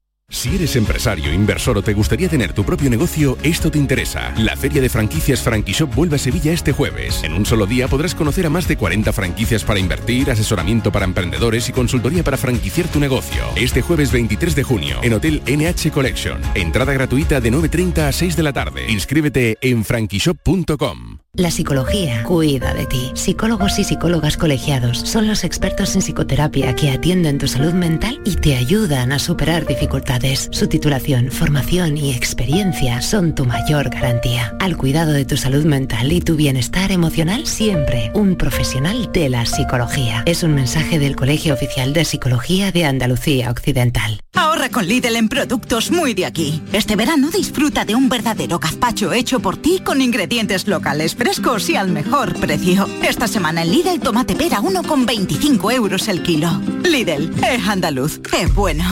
[0.31, 4.33] Si eres empresario, inversor o te gustaría tener tu propio negocio, esto te interesa.
[4.37, 7.21] La Feria de Franquicias Franquishop vuelve a Sevilla este jueves.
[7.25, 11.03] En un solo día podrás conocer a más de 40 franquicias para invertir, asesoramiento para
[11.03, 13.43] emprendedores y consultoría para franquiciar tu negocio.
[13.57, 16.39] Este jueves 23 de junio, en Hotel NH Collection.
[16.55, 18.89] Entrada gratuita de 9.30 a 6 de la tarde.
[18.89, 21.17] Inscríbete en franquishop.com.
[21.33, 23.11] La psicología cuida de ti.
[23.15, 28.35] Psicólogos y psicólogas colegiados son los expertos en psicoterapia que atienden tu salud mental y
[28.35, 30.20] te ayudan a superar dificultades.
[30.51, 34.55] Su titulación, formación y experiencia son tu mayor garantía.
[34.59, 39.47] Al cuidado de tu salud mental y tu bienestar emocional, siempre un profesional de la
[39.47, 40.21] psicología.
[40.27, 44.21] Es un mensaje del Colegio Oficial de Psicología de Andalucía Occidental.
[44.33, 46.61] Ahorra con Lidl en productos muy de aquí.
[46.71, 51.77] Este verano disfruta de un verdadero gazpacho hecho por ti con ingredientes locales frescos y
[51.77, 52.87] al mejor precio.
[53.01, 56.61] Esta semana en Lidl tomate pera 1,25 euros el kilo.
[56.83, 58.83] Lidl, es andaluz, es bueno.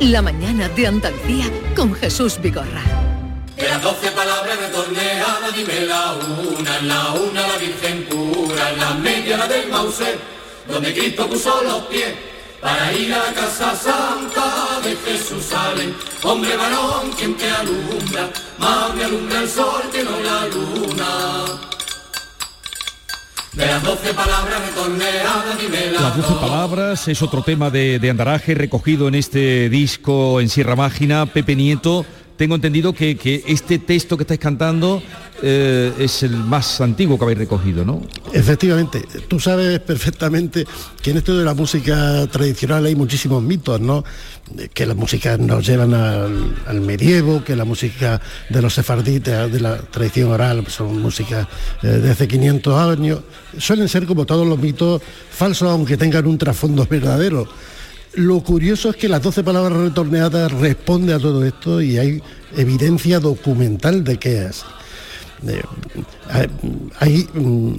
[0.00, 2.82] La mañana de Andalucía con Jesús Vigorra.
[3.56, 9.36] De las doce palabras retorneadas, dime la una, la una la Virgen pura, la media
[9.36, 10.16] la del Mauser,
[10.68, 12.14] donde Cristo puso los pies,
[12.60, 15.96] para ir a casa santa de Jerusalén.
[16.22, 21.77] Hombre varón, quien te alumbra, más me alumbra el sol que no la luna.
[23.52, 28.10] De las doce palabras retorneadas, dime la Las 12 palabras es otro tema de, de
[28.10, 32.04] Andaraje recogido en este disco en Sierra Mágina, Pepe Nieto.
[32.38, 35.02] Tengo entendido que, que este texto que estáis cantando
[35.42, 38.00] eh, es el más antiguo que habéis recogido, ¿no?
[38.32, 40.64] Efectivamente, tú sabes perfectamente
[41.02, 44.04] que en esto de la música tradicional hay muchísimos mitos, ¿no?
[44.72, 49.58] Que las músicas nos llevan al, al medievo, que la música de los sefarditas, de
[49.58, 51.48] la tradición oral, son músicas
[51.82, 53.18] eh, de hace 500 años.
[53.58, 57.48] Suelen ser como todos los mitos falsos, aunque tengan un trasfondo verdadero.
[58.18, 62.20] Lo curioso es que las 12 palabras retorneadas responde a todo esto y hay
[62.56, 64.64] evidencia documental de que es.
[65.46, 65.62] Eh,
[66.98, 67.74] hay mm,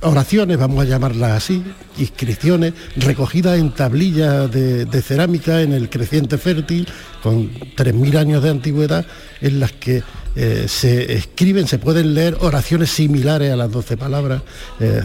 [0.00, 1.62] oraciones, vamos a llamarlas así,
[1.98, 6.88] inscripciones, recogidas en tablillas de, de cerámica en el creciente fértil,
[7.22, 9.04] con 3.000 años de antigüedad,
[9.42, 10.02] en las que
[10.36, 14.42] eh, se escriben, se pueden leer oraciones similares a las doce palabras,
[14.78, 15.02] eh,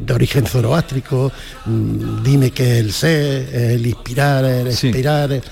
[0.00, 1.32] de origen zoroástrico,
[1.66, 5.32] mm, dime que es el ser, el inspirar, el expirar.
[5.32, 5.42] eh,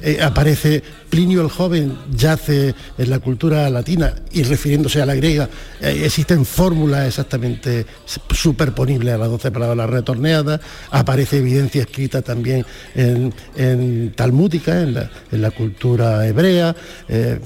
[0.00, 5.48] eh, aparece Plinio el joven yace en la cultura latina y refiriéndose a la griega,
[5.80, 7.84] eh, existen fórmulas exactamente
[8.30, 10.60] superponibles a las doce palabras retorneadas,
[10.90, 12.64] aparece evidencia escrita también
[12.94, 16.76] en, en talmúdica, en la, en la cultura hebrea,
[17.08, 17.40] eh,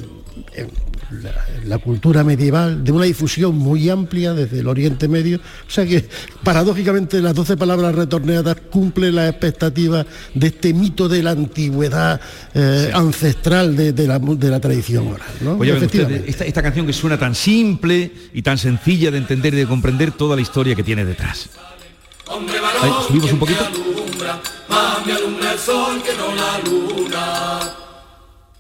[0.55, 0.71] en
[1.23, 1.33] la,
[1.65, 5.39] la cultura medieval, de una difusión muy amplia desde el Oriente Medio.
[5.39, 6.09] O sea que,
[6.43, 12.21] paradójicamente, las doce palabras retorneadas cumplen las expectativas de este mito de la antigüedad
[12.55, 15.67] eh, ancestral de, de la, de la tradición oral.
[16.27, 20.13] esta, esta canción que suena tan simple y tan sencilla de entender y de comprender
[20.13, 21.49] toda la historia que tiene detrás.
[22.29, 23.61] Hombre Ahí, varón subimos un poquito.
[23.61, 27.82] me alumbra, más me alumbra el sol que no la luna.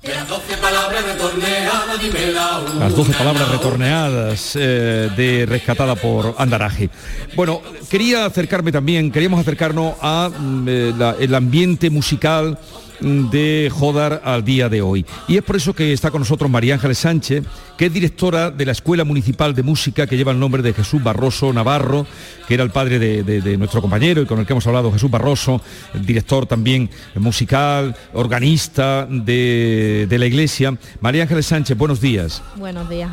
[0.02, 2.74] Las doce palabras retorneadas, dime la una.
[2.86, 6.90] Las 12 palabras retorneadas eh, de rescatada por Andaraje.
[7.36, 12.58] Bueno, quería acercarme también, queríamos acercarnos a mm, eh, el ambiente musical
[13.02, 15.04] de Jodar al día de hoy.
[15.28, 17.44] Y es por eso que está con nosotros María Ángeles Sánchez,
[17.76, 21.02] que es directora de la Escuela Municipal de Música que lleva el nombre de Jesús
[21.02, 22.06] Barroso Navarro,
[22.46, 24.92] que era el padre de, de- de nuestro compañero y con el que hemos hablado,
[24.92, 25.60] Jesús Barroso,
[25.94, 30.76] el director también musical, organista de, de la iglesia.
[31.00, 32.42] María Ángeles Sánchez, buenos días.
[32.56, 33.10] Buenos días.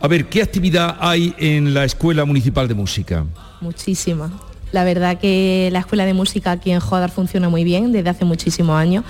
[0.00, 3.24] A ver, ¿qué actividad hay en la Escuela Municipal de Música?
[3.60, 4.30] Muchísimas.
[4.76, 8.26] La verdad que la escuela de música aquí en Jodar funciona muy bien desde hace
[8.26, 9.04] muchísimos años.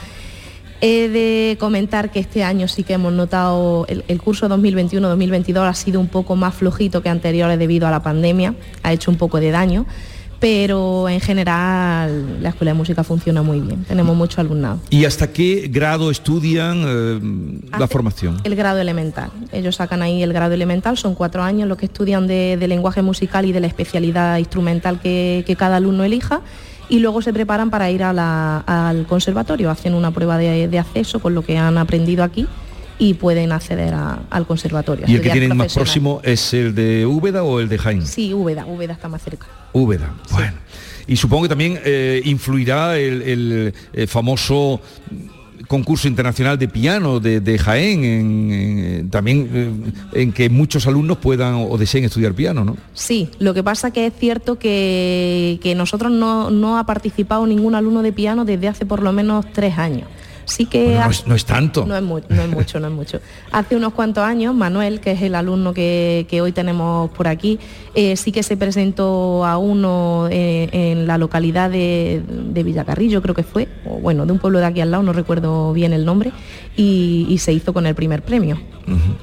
[0.80, 5.98] He de comentar que este año sí que hemos notado el, curso 2021-2022 ha sido
[5.98, 8.54] un poco más flojito que anteriores debido a la pandemia,
[8.84, 9.86] ha hecho un poco de daño,
[10.40, 14.78] pero en general la escuela de música funciona muy bien, tenemos mucho alumnado.
[14.90, 18.40] ¿Y hasta qué grado estudian eh, la formación?
[18.44, 19.30] El grado elemental.
[19.52, 23.02] Ellos sacan ahí el grado elemental, son cuatro años los que estudian de, de lenguaje
[23.02, 26.40] musical y de la especialidad instrumental que, que cada alumno elija
[26.88, 30.78] y luego se preparan para ir a la- al conservatorio, hacen una prueba de, de
[30.78, 32.46] acceso con lo que han aprendido aquí
[32.98, 35.04] y pueden acceder a- al conservatorio.
[35.08, 38.06] ¿Y el que tienen más próximo es el de Úbeda o el de Jaén?
[38.06, 39.46] Sí, Úbeda, Úbeda está más cerca.
[39.76, 40.54] Úbeda, bueno.
[41.06, 44.80] Y supongo que también eh, influirá el, el, eh, famoso
[45.68, 49.70] concurso internacional de piano de, de Jaén, en, en- también eh,
[50.22, 52.76] en que muchos alumnos puedan o deseen estudiar piano, ¿no?
[52.94, 57.74] Sí, lo que pasa que es cierto que, que nosotros no, no ha participado ningún
[57.74, 60.08] alumno de piano desde hace por lo menos tres años.
[60.48, 61.84] Sí que Bueno, no, es, no es tanto.
[61.84, 63.20] No es, mu- no es mucho, no es mucho.
[63.50, 67.58] Hace unos cuantos años, Manuel, que es el alumno que, que hoy tenemos por aquí,
[67.96, 73.34] eh, sí que se presentó a uno eh, en la localidad de, de Villacarrillo, creo
[73.34, 76.04] que fue, o bueno, de un pueblo de aquí al lado, no recuerdo bien el
[76.04, 76.30] nombre,
[76.76, 78.56] y, y se hizo con el primer premio.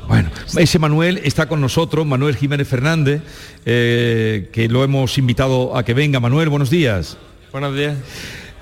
[0.10, 3.22] Bueno, ese Manuel está con nosotros, Manuel Jiménez Fernández,
[3.66, 6.20] eh, que lo hemos invitado a que venga.
[6.20, 7.18] Manuel, buenos días.
[7.54, 7.96] Buenos días.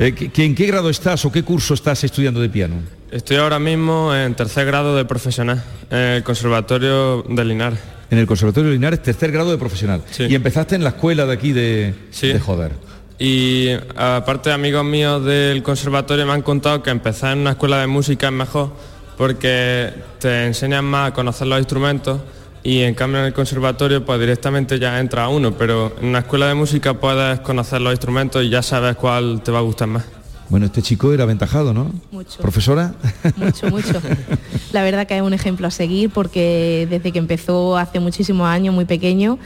[0.02, 2.78] Eh, ¿qué- ¿En grado estás o qué curso estás estudiando de piano?
[3.12, 7.78] Estoy ahora mismo en tercer grado de profesional en el Conservatorio de Linares.
[8.10, 10.02] En el Conservatorio de Linares, tercer grado de profesional.
[10.10, 10.24] Sí.
[10.28, 12.72] Y empezaste en la escuela de aquí de, de Joder.
[13.20, 17.86] Y aparte amigos míos del conservatorio me han contado que empezar en una escuela de
[17.86, 18.72] música es mejor
[19.20, 22.22] porque te enseñan más a conocer los instrumentos
[22.64, 26.48] y en cambio en el conservatorio pues directamente ya entra uno, pero en una escuela
[26.48, 30.04] de música puedes conocer los instrumentos y ya sabes cuál te va a gustar más.
[30.50, 31.92] Bueno, este chico era aventajado, ¿no?
[32.12, 32.42] Mucho.
[32.42, 32.94] ¿Profesora?
[33.38, 34.02] Mucho, mucho.
[34.74, 38.76] La verdad que es un ejemplo a seguir porque desde que empezó hace muchísimos años,
[38.76, 39.40] muy pequeño,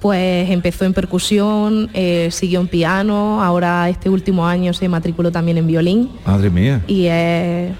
[0.00, 5.58] pues empezó en percusión, eh, siguió en piano, ahora este último año se matriculó también
[5.58, 6.82] en violín Madre mía.
[6.88, 7.76] y es, es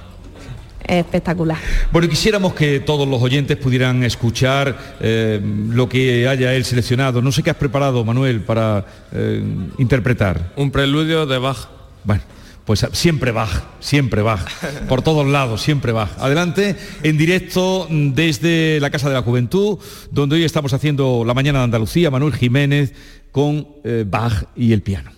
[0.89, 1.59] espectacular.
[1.93, 7.23] Bueno, quisiéramos que todos los oyentes pudieran escuchar eh, lo que haya él seleccionado.
[7.23, 9.43] No sé qué has preparado, Manuel, para eh,
[9.79, 10.53] interpretar.
[10.57, 11.69] Un preludio de Bach.
[12.05, 12.23] Bueno,
[12.65, 14.47] pues siempre Bach, siempre Bach.
[14.89, 16.11] Por todos lados, siempre Bach.
[16.19, 19.79] Adelante, en directo desde la Casa de la Juventud,
[20.11, 22.93] donde hoy estamos haciendo la mañana de Andalucía, Manuel Jiménez
[23.31, 25.18] con eh, Bach y el piano.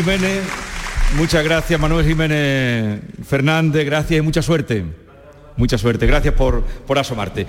[0.00, 0.40] Jiménez,
[1.18, 1.78] muchas gracias.
[1.78, 4.82] Manuel Jiménez Fernández, gracias y mucha suerte.
[5.58, 7.46] Mucha suerte, gracias por, por asomarte.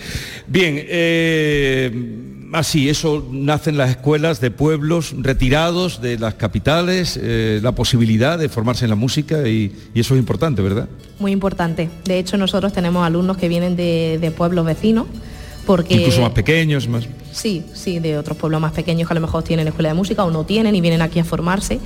[0.48, 7.72] Bien, eh, así, eso nacen las escuelas de pueblos retirados de las capitales, eh, la
[7.72, 10.90] posibilidad de formarse en la música y, y eso es importante, ¿verdad?
[11.20, 11.90] Muy importante.
[12.04, 15.08] De hecho, nosotros tenemos alumnos que vienen de, de pueblos vecinos,
[15.66, 15.94] porque...
[15.94, 17.08] Incluso más pequeños, más...
[17.32, 20.26] Sí, sí, de otros pueblos más pequeños que a lo mejor tienen escuela de música
[20.26, 21.80] o no tienen y vienen aquí a formarse.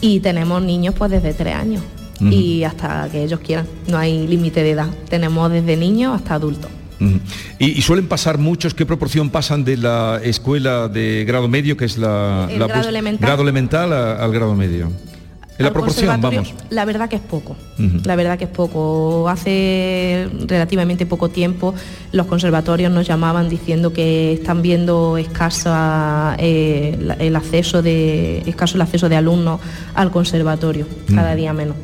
[0.00, 1.82] Y tenemos niños pues desde tres años
[2.20, 3.66] y hasta que ellos quieran.
[3.88, 4.88] No hay límite de edad.
[5.10, 6.70] Tenemos desde niños hasta adultos.
[7.58, 11.84] Y, y suelen pasar muchos, ¿qué proporción pasan de la escuela de grado medio, que
[11.84, 12.46] es la...
[12.50, 13.26] El la grado pues- elemental.
[13.26, 14.90] grado elemental a- al grado medio?
[15.58, 16.54] En la proporción, vamos.
[16.70, 17.56] La verdad que es poco.
[18.04, 19.28] La verdad que es poco.
[19.28, 21.74] Hace relativamente poco tiempo
[22.12, 28.82] los conservatorios nos llamaban diciendo que están viendo escasa eh, el acceso de escaso el
[28.82, 29.60] acceso de alumnos
[29.94, 31.36] al conservatorio, cada Mm.
[31.36, 31.76] día menos.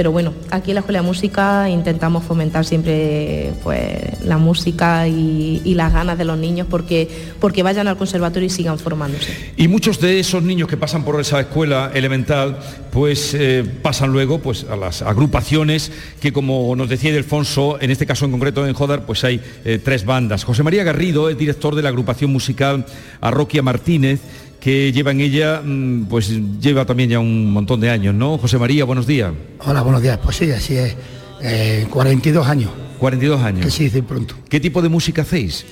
[0.00, 5.74] Pero bueno, aquí en la Escuela de Música intentamos fomentar siempre pues, la música y,
[5.74, 7.06] las ganas de los niños porque,
[7.38, 9.52] porque vayan al conservatorio y sigan formándose.
[9.58, 12.58] Y muchos de esos niños que pasan por esa escuela elemental,
[12.90, 18.06] pues eh, pasan luego pues, a las agrupaciones que, como nos decía Ildefonso, en este
[18.06, 20.44] caso en concreto en Jodar, pues hay eh, tres bandas.
[20.44, 22.86] José María Garrido es director de la agrupación musical
[23.20, 24.20] Arroquia Martínez,
[24.60, 26.30] que lleva en ella, mm, pues
[26.60, 28.36] lleva también ya un montón de años, ¿no?
[28.38, 29.32] José María, buenos días.
[29.64, 30.18] Hola, buenos días.
[30.22, 30.94] Pues sí, así es.
[31.42, 32.70] Eh, 42 años.
[32.98, 33.64] 42 años.
[33.64, 34.34] Que se dice pronto.
[34.48, 35.64] ¿Qué tipo de música hacéis?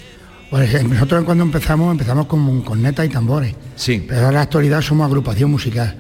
[0.51, 3.55] Pues eh, nosotros cuando empezamos, empezamos con cornetas y tambores.
[3.76, 4.05] Sí.
[4.09, 5.95] Pero en la actualidad somos agrupación musical.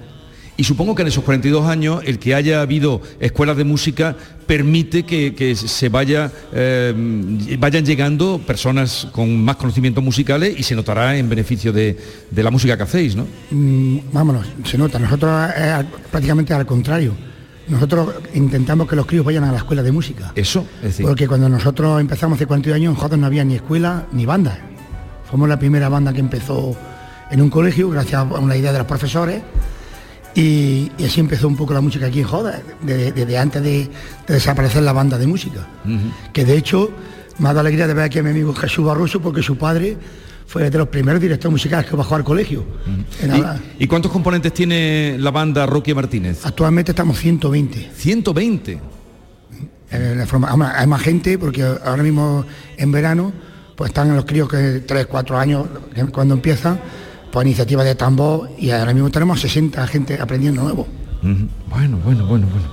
[0.60, 5.04] Y supongo que en esos 42 años el que haya habido escuelas de música permite
[5.04, 11.16] que, que se vaya, eh, vayan llegando personas con más conocimientos musicales y se notará
[11.16, 11.96] en beneficio de,
[12.28, 13.24] de la música que hacéis, ¿no?
[13.52, 14.98] Mm, vámonos, se nota.
[14.98, 17.14] Nosotros eh, prácticamente al contrario.
[17.68, 20.32] nosotros intentamos que los críos vayan a la escuela de música.
[20.34, 23.54] Eso, es decir, Porque cuando nosotros empezamos hace 42 años, en Jodas no había ni
[23.54, 24.58] escuela ni banda.
[25.30, 26.76] Fuimos la primera banda que empezó
[27.30, 29.40] en un colegio, gracias a una idea de los profesores.
[30.34, 33.88] Y, y así empezó un poco la música aquí en Jodas, desde, desde antes de,
[34.26, 35.66] de desaparecer la banda de música.
[36.32, 36.90] Que de hecho
[37.38, 39.96] me ha dado alegría de ver aquí a mi amigo Jesús Barroso, porque su padre
[40.46, 42.64] fue de los primeros directores musicales que bajó al colegio.
[43.22, 46.44] En ¿Y, y cuántos componentes tiene la banda Rocky Martínez?
[46.46, 47.90] Actualmente estamos 120.
[47.94, 48.80] 120.
[49.90, 52.44] Eh, la forma- hay más gente porque ahora mismo
[52.76, 53.32] en verano
[53.74, 55.66] pues están los críos que 3, 4 años
[56.12, 56.78] cuando empiezan,
[57.32, 60.86] pues iniciativa de tambor y ahora mismo tenemos 60 gente aprendiendo nuevo.
[61.20, 62.68] Bueno, bueno, bueno, bueno.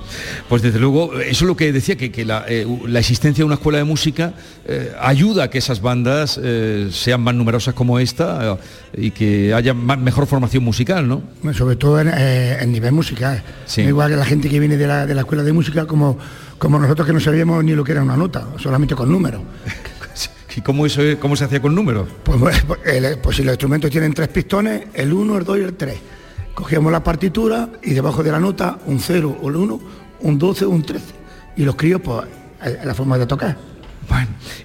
[0.47, 3.45] Pues desde luego, eso es lo que decía, que, que la, eh, la existencia de
[3.45, 4.33] una escuela de música
[4.67, 8.59] eh, ayuda a que esas bandas eh, sean más numerosas como esta
[8.95, 11.23] y que haya más- mejor formación musical, ¿no?
[11.41, 13.41] Bueno, Sobre todo en, en nivel musical.
[13.65, 13.81] Sí.
[13.81, 16.15] No igual que la gente que viene de la, de la escuela de música como,
[16.59, 19.41] como nosotros que no sabíamos ni lo que era una nota, solamente con números.
[20.55, 22.07] ¿Y cómo, eso, es- cómo se hacía con números?
[22.23, 25.73] Pues, pues, el- si los instrumentos tienen tres pistones, el 1, el 2 y el
[25.73, 25.95] 3.
[26.53, 29.79] Cogíamos la partitura y debajo de la nota un 0 o el 1,
[30.21, 31.05] un 12 o un 13.
[31.57, 32.21] Y los críos, pues,
[32.83, 33.57] la forma de tocar.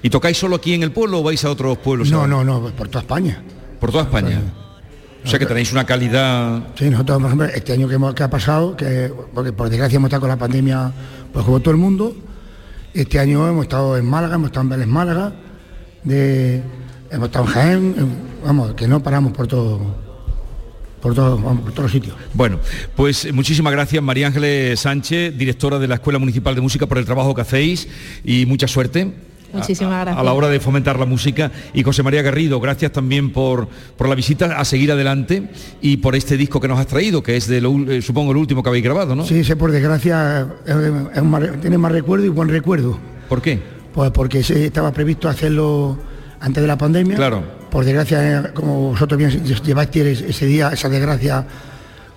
[0.03, 2.11] ¿Y tocáis solo aquí en el pueblo o vais a otros pueblos?
[2.11, 3.43] No, no, no, por toda España.
[3.81, 4.41] Por toda España.
[5.25, 6.63] O sea que tenéis una calidad...
[6.77, 9.97] Sí, nosotros, por ejemplo, este año que, hemos, que ha pasado, que, porque por desgracia
[9.97, 10.93] hemos estado con la pandemia,
[11.33, 12.15] pues como todo el mundo,
[12.95, 15.33] este año hemos estado en Málaga, hemos estado en Vélez Málaga,
[16.05, 16.63] de,
[17.11, 19.81] hemos estado en Jaén, en- vamos, que no paramos por todo,
[21.03, 22.17] por todo, vamos, por todos los sitios.
[22.35, 22.59] Bueno,
[22.97, 27.05] pues muchísimas gracias María Ángeles Sánchez, directora de la Escuela Municipal de Música, por el
[27.05, 27.89] trabajo que hacéis
[28.25, 29.13] y mucha suerte.
[29.53, 30.21] Muchísimas a- gracias.
[30.21, 31.51] A la hora de fomentar la música.
[31.75, 35.49] Y José María Garrido, gracias también por, por la visita, a seguir adelante
[35.83, 38.37] y por este disco que nos has traído, que es de lo, eh, supongo el
[38.37, 39.27] último que habéis grabado, ¿no?
[39.27, 42.97] Sí, ese por desgracia eh, es un mal- tiene más recuerdo y buen recuerdo.
[43.29, 43.59] ¿Por qué?
[43.93, 45.99] Pues porque estaba previsto hacerlo
[46.41, 47.17] antes de la pandemia.
[47.17, 47.43] Claro.
[47.71, 51.47] Por desgracia, como vosotros bien lleváis ese día, esa desgracia,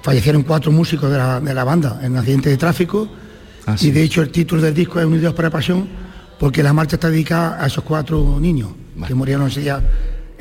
[0.01, 3.07] fallecieron cuatro músicos de la, de la banda en un accidente de tráfico.
[3.65, 5.87] Ah, y de hecho el título del disco es Unidos para la Pasión,
[6.39, 8.71] porque la marcha está dedicada a esos cuatro niños
[9.07, 9.81] que murieron ese día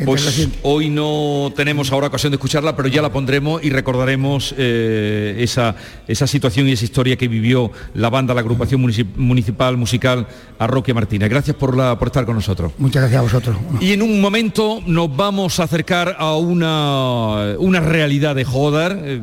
[0.04, 5.36] Pues hoy no tenemos ahora ocasión de escucharla, pero ya la pondremos y recordaremos eh,
[5.38, 5.76] esa,
[6.08, 10.26] esa situación y esa historia que vivió la banda, la agrupación munici- municipal musical
[10.58, 11.28] Arroquia Martínez.
[11.28, 12.72] Gracias por, la, por estar con nosotros.
[12.78, 13.56] Muchas gracias a vosotros.
[13.80, 19.20] Y en un momento nos vamos a acercar a una, una realidad de Jodar, eh,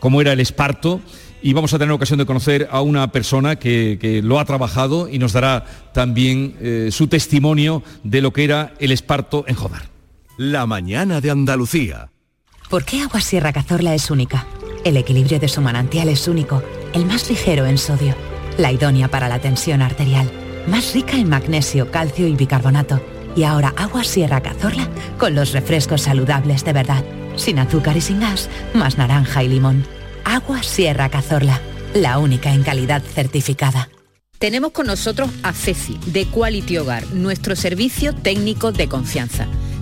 [0.00, 1.00] como era el esparto,
[1.42, 5.08] y vamos a tener ocasión de conocer a una persona que, que lo ha trabajado
[5.08, 9.93] y nos dará también eh, su testimonio de lo que era el esparto en Jodar.
[10.36, 12.10] La mañana de Andalucía.
[12.68, 14.48] ¿Por qué Agua Sierra Cazorla es única?
[14.84, 16.60] El equilibrio de su manantial es único,
[16.92, 18.16] el más ligero en sodio,
[18.58, 20.28] la idónea para la tensión arterial,
[20.66, 23.00] más rica en magnesio, calcio y bicarbonato.
[23.36, 27.04] Y ahora Agua Sierra Cazorla con los refrescos saludables de verdad,
[27.36, 29.86] sin azúcar y sin gas, más naranja y limón.
[30.24, 31.60] Agua Sierra Cazorla,
[31.94, 33.88] la única en calidad certificada.
[34.40, 39.46] Tenemos con nosotros a Ceci, de Quality Hogar, nuestro servicio técnico de confianza.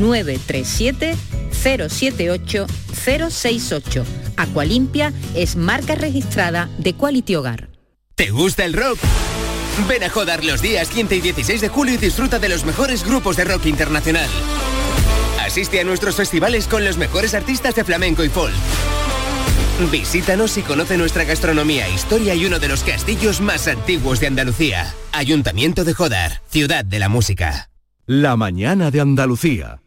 [0.00, 1.16] 937
[1.50, 2.66] 078
[3.04, 4.04] 068.
[4.36, 7.68] Aqualimpia es marca registrada de Quality Hogar.
[8.14, 8.98] ¿Te gusta el rock?
[9.88, 13.04] Ven a Jodar los días 15 y 16 de julio y disfruta de los mejores
[13.04, 14.28] grupos de rock internacional.
[15.40, 18.54] Asiste a nuestros festivales con los mejores artistas de flamenco y folk.
[19.90, 24.94] Visítanos y conoce nuestra gastronomía, historia y uno de los castillos más antiguos de Andalucía.
[25.12, 27.70] Ayuntamiento de Jodar, ciudad de la música.
[28.06, 29.81] La mañana de Andalucía.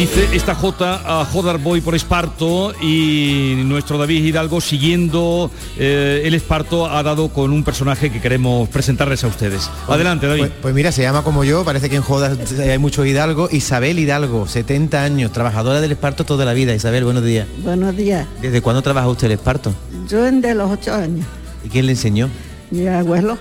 [0.00, 6.32] Dice esta J a Jodar Boy por Esparto y nuestro David Hidalgo siguiendo eh, el
[6.32, 9.70] Esparto ha dado con un personaje que queremos presentarles a ustedes.
[9.88, 10.40] Adelante, David.
[10.44, 13.50] Pues, pues mira, se llama como yo, parece que en Jodas hay muchos Hidalgo.
[13.52, 16.74] Isabel Hidalgo, 70 años, trabajadora del Esparto toda la vida.
[16.74, 17.46] Isabel, buenos días.
[17.62, 18.26] Buenos días.
[18.40, 19.74] ¿Desde cuándo trabaja usted el Esparto?
[20.08, 21.26] Yo en de los ocho años.
[21.62, 22.30] ¿Y quién le enseñó?
[22.70, 23.36] Mi abuelo,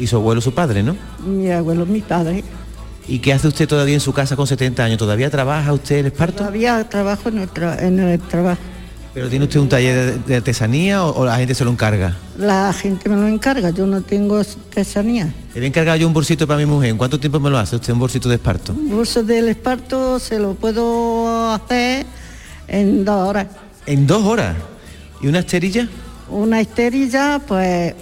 [0.00, 0.96] Y su abuelo, su padre, ¿no?
[1.24, 2.42] mi abuelo, mi padre.
[3.06, 4.98] ¿Y qué hace usted todavía en su casa con 70 años?
[4.98, 6.38] ¿Todavía trabaja usted el Esparto?
[6.38, 8.60] Todavía trabajo en el, tra- en el trabajo.
[9.12, 12.16] ¿Pero tiene usted un taller de, artesanía o, o la gente se lo encarga?
[12.38, 15.26] La gente me lo encarga, yo no tengo artesanía.
[15.54, 16.90] Le voy a encargar yo un bolsito para mi mujer.
[16.90, 18.72] ¿En cuánto tiempo me lo hace usted un bolsito de Esparto?
[18.72, 22.06] Un bolso del esparto se lo puedo hacer
[22.66, 23.46] en dos horas.
[23.86, 24.56] ¿En dos horas?
[25.20, 25.86] ¿Y una esterilla?
[26.28, 27.94] Una esterilla, pues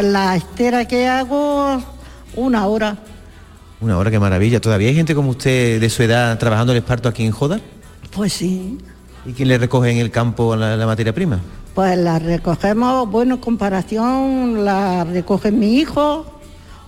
[0.00, 1.82] la estera que hago,
[2.36, 2.96] una hora.
[3.82, 4.60] Una hora, qué maravilla.
[4.60, 7.60] ¿Todavía hay gente como usted de su edad trabajando el Esparto aquí en Joda?
[8.12, 8.78] Pues sí.
[9.26, 11.40] ¿Y quién le recoge en el campo la, la materia prima?
[11.74, 16.26] Pues la recogemos, bueno, en comparación, la recoge mi hijo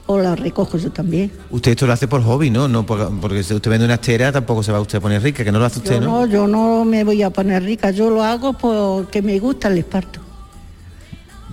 [0.07, 1.33] o la recojo yo también.
[1.51, 2.69] Usted esto lo hace por hobby, ¿no?
[2.69, 5.43] no por- porque si usted vende una estera tampoco se va usted a poner rica,
[5.43, 6.21] que no lo hace usted, Yo ¿no?
[6.21, 9.79] no, yo no me voy a poner rica, yo lo hago porque me gusta el
[9.79, 10.21] esparto.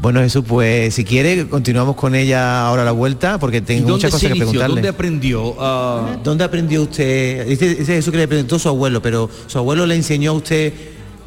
[0.02, 3.90] Bueno, Jesús, pues si quiere, continuamos con ella ahora a la vuelta, porque ¿Y tengo
[3.90, 4.76] muchas cosas que preguntarle.
[4.76, 5.56] ¿Dónde aprendió?
[5.60, 7.46] a- ¿Dónde aprendió usted?
[7.48, 10.74] Dice, dice Jesús que le preguntó su abuelo, pero su abuelo le enseñó a usted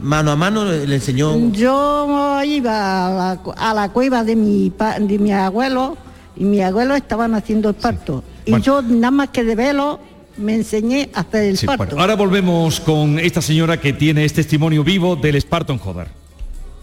[0.00, 1.50] mano a mano, le enseñó...
[1.52, 5.96] Yo iba a la, cu- a la cueva de mi, pa- de mi abuelo
[6.36, 8.24] y mi abuelo estaban haciendo el parto.
[8.44, 10.00] Y yo nada más que de velo
[10.36, 11.84] me enseñé a hacer el Sí, parto.
[11.86, 16.08] bueno, ahora volvemos con esta señora que tiene este testimonio vivo del Esparto en Jodar.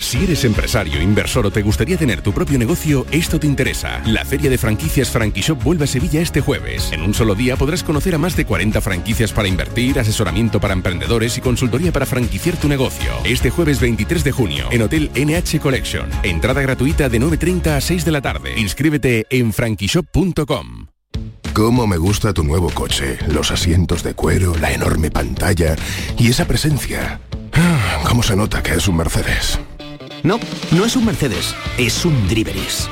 [0.00, 4.02] Si eres empresario, inversor o te gustaría tener tu propio negocio, esto te interesa.
[4.06, 6.90] La feria de franquicias Franquishop vuelve a Sevilla este jueves.
[6.90, 10.72] En un solo día podrás conocer a más de 40 franquicias para invertir, asesoramiento para
[10.72, 13.12] emprendedores y consultoría para franquiciar tu negocio.
[13.24, 16.08] Este jueves 23 de junio, en Hotel NH Collection.
[16.22, 18.58] Entrada gratuita de 9.30 a 6 de la tarde.
[18.58, 20.86] Inscríbete en franquishop.com.
[21.52, 25.76] Cómo me gusta tu nuevo coche, los asientos de cuero, la enorme pantalla
[26.18, 27.20] y esa presencia.
[27.52, 29.60] Ah, ¿Cómo se nota que es un Mercedes?
[30.22, 30.38] No,
[30.72, 32.88] no es un Mercedes, es un Driveris.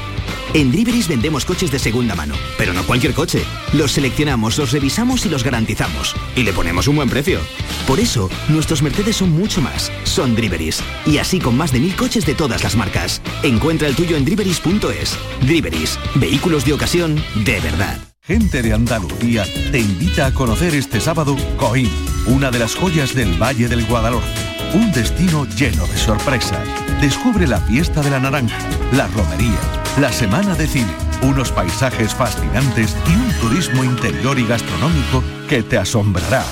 [0.55, 3.45] En Driveris vendemos coches de segunda mano, pero no cualquier coche.
[3.75, 6.15] Los seleccionamos, los revisamos y los garantizamos.
[6.37, 7.41] Y le ponemos un buen precio.
[7.87, 9.93] Por eso, nuestros Mercedes son mucho más.
[10.05, 10.83] Son Driveris.
[11.05, 13.21] Y así con más de mil coches de todas las marcas.
[13.43, 15.19] Encuentra el tuyo en driveris.es.
[15.43, 15.99] Driveris.
[16.15, 17.99] Vehículos de ocasión de verdad.
[18.23, 21.91] Gente de Andalucía te invita a conocer este sábado Coín,
[22.27, 24.58] una de las joyas del Valle del Guadalhorce.
[24.75, 26.61] Un destino lleno de sorpresas.
[27.01, 28.59] Descubre la fiesta de la naranja,
[28.93, 29.59] la romería,
[29.99, 30.93] la semana de cine,
[31.23, 36.45] unos paisajes fascinantes y un turismo interior y gastronómico que te asombrará.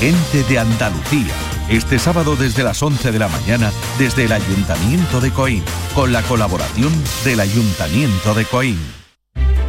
[0.00, 1.32] Gente de Andalucía.
[1.70, 5.64] Este sábado desde las 11 de la mañana desde el Ayuntamiento de Coín,
[5.94, 6.92] con la colaboración
[7.24, 8.78] del Ayuntamiento de Coín.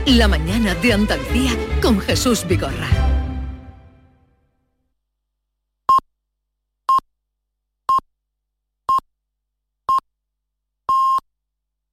[0.06, 1.52] La mañana de Andalucía
[1.82, 3.13] con Jesús Vigorra.